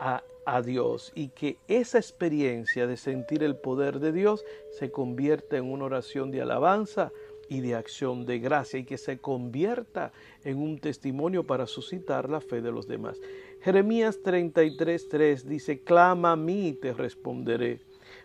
a, 0.00 0.22
a, 0.44 0.62
Dios 0.62 1.12
y 1.14 1.28
que 1.28 1.56
esa 1.68 1.98
experiencia 1.98 2.86
de 2.86 2.96
sentir 2.96 3.42
el 3.42 3.56
poder 3.56 4.00
de 4.00 4.12
Dios 4.12 4.44
se 4.70 4.90
convierta 4.90 5.56
en 5.56 5.70
una 5.70 5.84
oración 5.84 6.30
de 6.30 6.42
alabanza 6.42 7.12
y 7.48 7.60
de 7.60 7.74
acción 7.74 8.24
de 8.24 8.38
gracia 8.38 8.80
y 8.80 8.84
que 8.84 8.98
se 8.98 9.18
convierta 9.18 10.12
en 10.44 10.58
un 10.58 10.78
testimonio 10.78 11.44
para 11.44 11.66
suscitar 11.66 12.30
la 12.30 12.40
fe 12.40 12.62
de 12.62 12.72
los 12.72 12.86
demás. 12.86 13.20
Jeremías 13.60 14.20
33:3 14.22 15.42
dice, 15.42 15.80
clama 15.80 16.32
a 16.32 16.36
mí 16.36 16.68
y 16.68 16.72
te 16.72 16.92
responderé. 16.92 17.80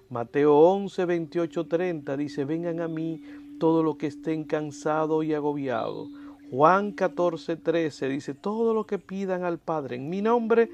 Mateo 0.10 0.56
11, 0.56 1.06
28, 1.06 1.68
30 1.68 2.18
dice, 2.18 2.46
vengan 2.46 2.80
a 2.80 2.88
mí 2.88 3.22
todo 3.60 3.84
lo 3.84 3.98
que 3.98 4.08
estén 4.08 4.46
cansado 4.46 5.24
y 5.24 5.34
agobiado. 5.34 6.08
Juan 6.50 6.94
14, 6.94 7.58
13 7.58 8.08
dice, 8.08 8.34
todo 8.34 8.74
lo 8.74 8.86
que 8.86 9.00
pidan 9.00 9.44
al 9.44 9.58
Padre 9.58 9.98
en 9.98 10.10
mi 10.10 10.22
nombre, 10.22 10.70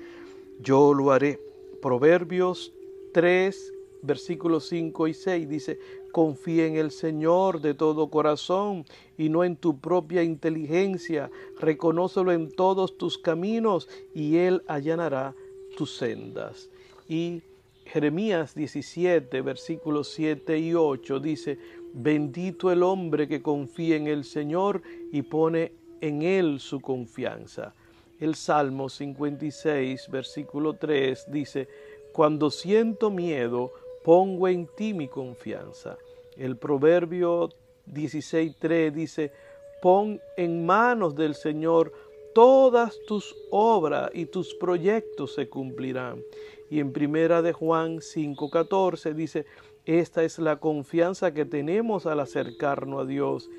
yo 0.60 0.94
lo 0.94 1.12
haré. 1.12 1.40
Proverbios 1.82 2.74
3, 3.14 3.74
versículos 4.02 4.68
5 4.70 5.08
y 5.08 5.14
6 5.14 5.50
dice, 5.50 5.80
confía 6.12 6.68
en 6.68 6.78
el 6.78 6.92
Señor 6.92 7.60
de 7.60 7.74
todo 7.74 8.10
corazón 8.10 8.86
y 9.18 9.30
no 9.30 9.44
en 9.44 9.56
tu 9.56 9.80
propia 9.80 10.24
inteligencia, 10.24 11.32
reconócelo 11.60 12.32
en 12.32 12.52
todos 12.52 12.98
tus 12.98 13.18
caminos 13.18 13.90
y 14.14 14.38
Él 14.38 14.62
allanará 14.68 15.36
tus 15.76 15.96
sendas. 15.96 16.70
Y 17.10 17.42
Jeremías 17.86 18.56
17, 18.56 19.42
versículos 19.42 20.10
7 20.14 20.58
y 20.60 20.74
8 20.74 21.20
dice, 21.20 21.58
Bendito 21.94 22.72
el 22.72 22.82
hombre 22.82 23.28
que 23.28 23.42
confía 23.42 23.96
en 23.96 24.08
el 24.08 24.24
Señor 24.24 24.82
y 25.12 25.22
pone 25.22 25.74
en 26.02 26.22
Él 26.22 26.60
su 26.60 26.80
confianza. 26.82 27.76
El 28.24 28.36
Salmo 28.36 28.88
56, 28.88 30.10
versículo 30.10 30.76
3 30.76 31.26
dice, 31.28 31.68
Cuando 32.14 32.52
siento 32.52 33.12
miedo, 33.12 33.74
pongo 34.02 34.48
en 34.48 34.66
ti 34.66 34.94
mi 34.94 35.10
confianza. 35.10 35.98
El 36.38 36.56
Proverbio 36.56 37.50
16.3 37.92 38.94
dice, 38.94 39.34
Pon 39.82 40.22
en 40.38 40.66
manos 40.66 41.16
del 41.16 41.36
Señor 41.36 41.92
todas 42.34 42.98
tus 43.08 43.36
obras 43.52 44.10
y 44.14 44.28
tus 44.28 44.56
proyectos 44.56 45.34
se 45.34 45.50
cumplirán. 45.50 46.22
Y 46.70 46.80
en 46.80 46.94
primera 46.94 47.42
de 47.42 47.52
Juan 47.52 47.98
5.14 47.98 49.16
dice, 49.16 49.46
esta 49.84 50.24
es 50.24 50.40
la 50.40 50.62
confianza 50.62 51.34
que 51.34 51.44
tenemos 51.44 52.06
al 52.06 52.22
acercarnos 52.22 53.02
a 53.02 53.06
Dios, 53.06 53.50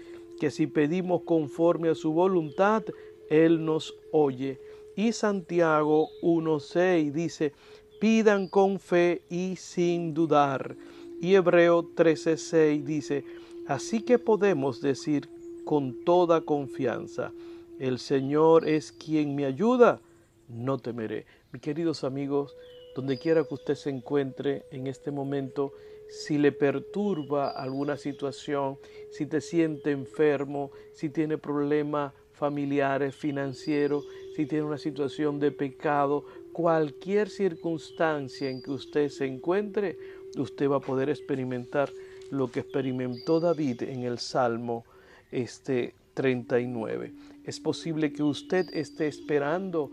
que 0.40 0.50
si 0.50 0.66
pedimos 0.66 1.20
conforme 1.26 1.90
a 1.90 1.94
su 1.94 2.14
voluntad, 2.14 2.82
Él 3.28 3.64
nos 3.64 3.94
oye. 4.12 4.60
Y 4.96 5.12
Santiago 5.12 6.08
1.6 6.22 7.12
dice, 7.12 7.52
pidan 8.00 8.48
con 8.48 8.78
fe 8.78 9.22
y 9.28 9.56
sin 9.56 10.14
dudar. 10.14 10.76
Y 11.20 11.34
Hebreo 11.34 11.82
13:6 11.94 12.84
dice, 12.84 13.24
así 13.66 14.02
que 14.02 14.18
podemos 14.18 14.80
decir 14.80 15.28
con 15.64 16.04
toda 16.04 16.42
confianza, 16.42 17.32
el 17.78 17.98
Señor 17.98 18.68
es 18.68 18.92
quien 18.92 19.34
me 19.34 19.46
ayuda, 19.46 20.00
no 20.48 20.78
temeré. 20.78 21.26
Mis 21.52 21.62
queridos 21.62 22.04
amigos, 22.04 22.54
donde 22.94 23.18
quiera 23.18 23.42
que 23.44 23.54
usted 23.54 23.74
se 23.74 23.90
encuentre 23.90 24.64
en 24.70 24.86
este 24.86 25.10
momento, 25.10 25.72
si 26.08 26.38
le 26.38 26.52
perturba 26.52 27.50
alguna 27.50 27.96
situación, 27.96 28.78
si 29.10 29.26
te 29.26 29.40
siente 29.40 29.90
enfermo, 29.90 30.70
si 30.92 31.08
tiene 31.08 31.38
problemas 31.38 32.12
familiares, 32.44 33.14
financieros, 33.14 34.06
si 34.36 34.44
tiene 34.44 34.64
una 34.64 34.76
situación 34.76 35.40
de 35.40 35.50
pecado, 35.50 36.26
cualquier 36.52 37.30
circunstancia 37.30 38.50
en 38.50 38.60
que 38.60 38.70
usted 38.70 39.08
se 39.08 39.24
encuentre, 39.24 39.96
usted 40.36 40.68
va 40.68 40.76
a 40.76 40.80
poder 40.80 41.08
experimentar 41.08 41.90
lo 42.30 42.50
que 42.50 42.60
experimentó 42.60 43.40
David 43.40 43.84
en 43.84 44.02
el 44.02 44.18
Salmo 44.18 44.84
este 45.32 45.94
39. 46.12 47.14
Es 47.44 47.60
posible 47.60 48.12
que 48.12 48.22
usted 48.22 48.66
esté 48.74 49.06
esperando 49.06 49.90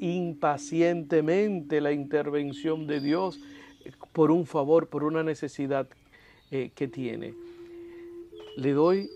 impacientemente 0.00 1.80
la 1.80 1.92
intervención 1.92 2.86
de 2.86 3.00
Dios 3.00 3.40
por 4.12 4.30
un 4.30 4.44
favor, 4.44 4.88
por 4.88 5.04
una 5.04 5.22
necesidad 5.22 5.88
eh, 6.50 6.70
que 6.74 6.86
tiene. 6.86 7.32
Le 8.56 8.72
doy 8.72 9.08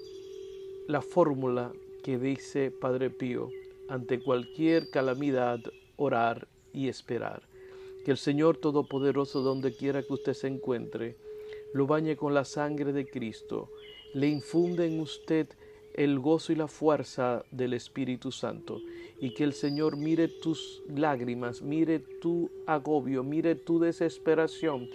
la 0.90 1.03
fórmula 1.03 1.72
que 2.02 2.18
dice 2.18 2.70
Padre 2.70 3.10
Pío, 3.10 3.50
ante 3.88 4.20
cualquier 4.20 4.90
calamidad, 4.90 5.60
orar 5.96 6.48
y 6.72 6.88
esperar. 6.88 7.42
Que 8.04 8.12
el 8.12 8.16
Señor 8.16 8.56
Todopoderoso, 8.56 9.42
donde 9.42 9.76
quiera 9.76 10.02
que 10.02 10.12
usted 10.12 10.34
se 10.34 10.48
encuentre, 10.48 11.16
lo 11.74 11.86
bañe 11.86 12.16
con 12.16 12.34
la 12.34 12.44
sangre 12.44 12.92
de 12.92 13.06
Cristo, 13.06 13.70
le 14.14 14.28
infunde 14.28 14.86
en 14.86 15.00
usted 15.00 15.48
el 15.94 16.18
gozo 16.18 16.52
y 16.52 16.56
la 16.56 16.68
fuerza 16.68 17.44
del 17.50 17.74
Espíritu 17.74 18.32
Santo 18.32 18.80
y 19.20 19.34
que 19.34 19.44
el 19.44 19.52
Señor 19.52 19.96
mire 19.96 20.28
tus 20.28 20.82
lágrimas, 20.88 21.62
mire 21.62 21.98
tu 21.98 22.50
agobio, 22.66 23.22
mire 23.22 23.54
tu 23.54 23.78
desesperación 23.78 24.88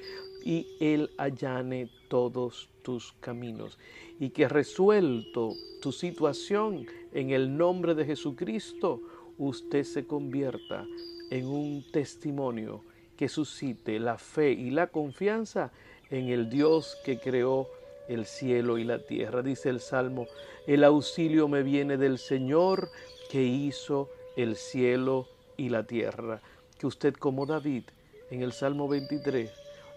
y 0.46 0.68
Él 0.80 1.10
allane 1.18 1.90
todos 2.08 2.70
tus 2.84 3.14
caminos 3.20 3.78
y 4.20 4.30
que 4.30 4.48
resuelto 4.48 5.54
tu 5.82 5.92
situación 5.92 6.86
en 7.14 7.32
el 7.32 7.58
nombre 7.58 7.96
de 7.96 8.06
Jesucristo, 8.06 9.02
usted 9.38 9.84
se 9.84 10.06
convierta 10.06 10.86
en 11.32 11.48
un 11.48 11.84
testimonio 11.92 12.84
que 13.18 13.28
suscite 13.28 14.00
la 14.00 14.18
fe 14.18 14.52
y 14.52 14.70
la 14.70 14.88
confianza 14.88 15.72
en 16.10 16.30
el 16.30 16.50
Dios 16.50 16.98
que 17.04 17.18
creó 17.20 17.68
el 18.08 18.26
cielo 18.26 18.78
y 18.78 18.84
la 18.84 19.00
tierra. 19.00 19.42
Dice 19.42 19.70
el 19.70 19.80
Salmo, 19.80 20.28
el 20.68 20.84
auxilio 20.84 21.48
me 21.48 21.64
viene 21.64 21.98
del 21.98 22.20
Señor 22.20 22.90
que 23.32 23.44
hizo 23.44 24.10
el 24.36 24.56
cielo 24.56 25.28
y 25.58 25.70
la 25.70 25.84
tierra. 25.84 26.42
Que 26.78 26.88
usted 26.88 27.14
como 27.16 27.46
David 27.46 27.84
en 28.30 28.42
el 28.42 28.54
Salmo 28.54 28.88
23, 28.88 29.50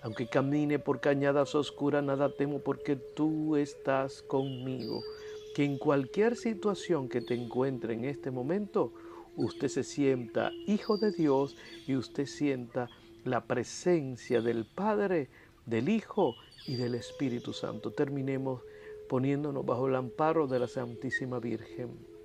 aunque 0.03 0.29
camine 0.29 0.79
por 0.79 1.01
cañadas 1.01 1.55
oscuras, 1.55 2.05
nada 2.05 2.31
temo 2.31 2.61
porque 2.61 2.97
tú 2.97 3.57
estás 3.57 4.23
conmigo. 4.23 5.03
Que 5.55 5.65
en 5.65 5.79
cualquier 5.79 6.37
situación 6.37 7.09
que 7.09 7.21
te 7.21 7.35
encuentre 7.35 7.95
en 7.95 8.05
este 8.05 8.31
momento, 8.31 8.93
usted 9.37 9.69
se 9.69 9.83
sienta 9.83 10.53
hijo 10.67 10.99
de 10.99 11.11
Dios 11.11 11.57
y 11.87 11.97
usted 11.97 12.27
sienta 12.27 12.89
la 13.25 13.45
presencia 13.45 14.41
del 14.41 14.67
Padre, 14.67 15.29
del 15.67 15.89
Hijo 15.89 16.35
y 16.67 16.77
del 16.77 16.95
Espíritu 16.95 17.53
Santo. 17.53 17.93
Terminemos 17.93 18.63
poniéndonos 19.09 19.65
bajo 19.67 19.89
el 19.89 19.97
amparo 19.97 20.47
de 20.47 20.61
la 20.61 20.69
Santísima 20.69 21.41
Virgen. 21.41 22.18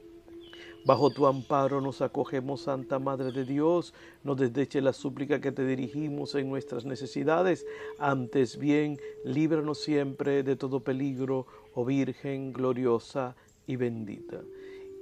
Bajo 0.85 1.11
tu 1.11 1.27
amparo 1.27 1.79
nos 1.79 2.01
acogemos, 2.01 2.63
Santa 2.63 2.99
Madre 2.99 3.31
de 3.31 3.45
Dios, 3.45 3.93
no 4.25 4.35
desdeche 4.35 4.81
la 4.81 4.91
súplica 4.91 5.39
que 5.39 5.53
te 5.53 5.65
dirigimos 5.65 6.35
en 6.35 6.49
nuestras 6.49 6.83
necesidades, 6.83 7.65
antes 7.99 8.57
bien, 8.57 8.99
líbranos 9.23 9.77
siempre 9.77 10.43
de 10.43 10.57
todo 10.57 10.81
peligro, 10.81 11.47
oh 11.73 11.85
Virgen 11.85 12.51
gloriosa 12.51 13.33
y 13.65 13.77
bendita. 13.77 14.41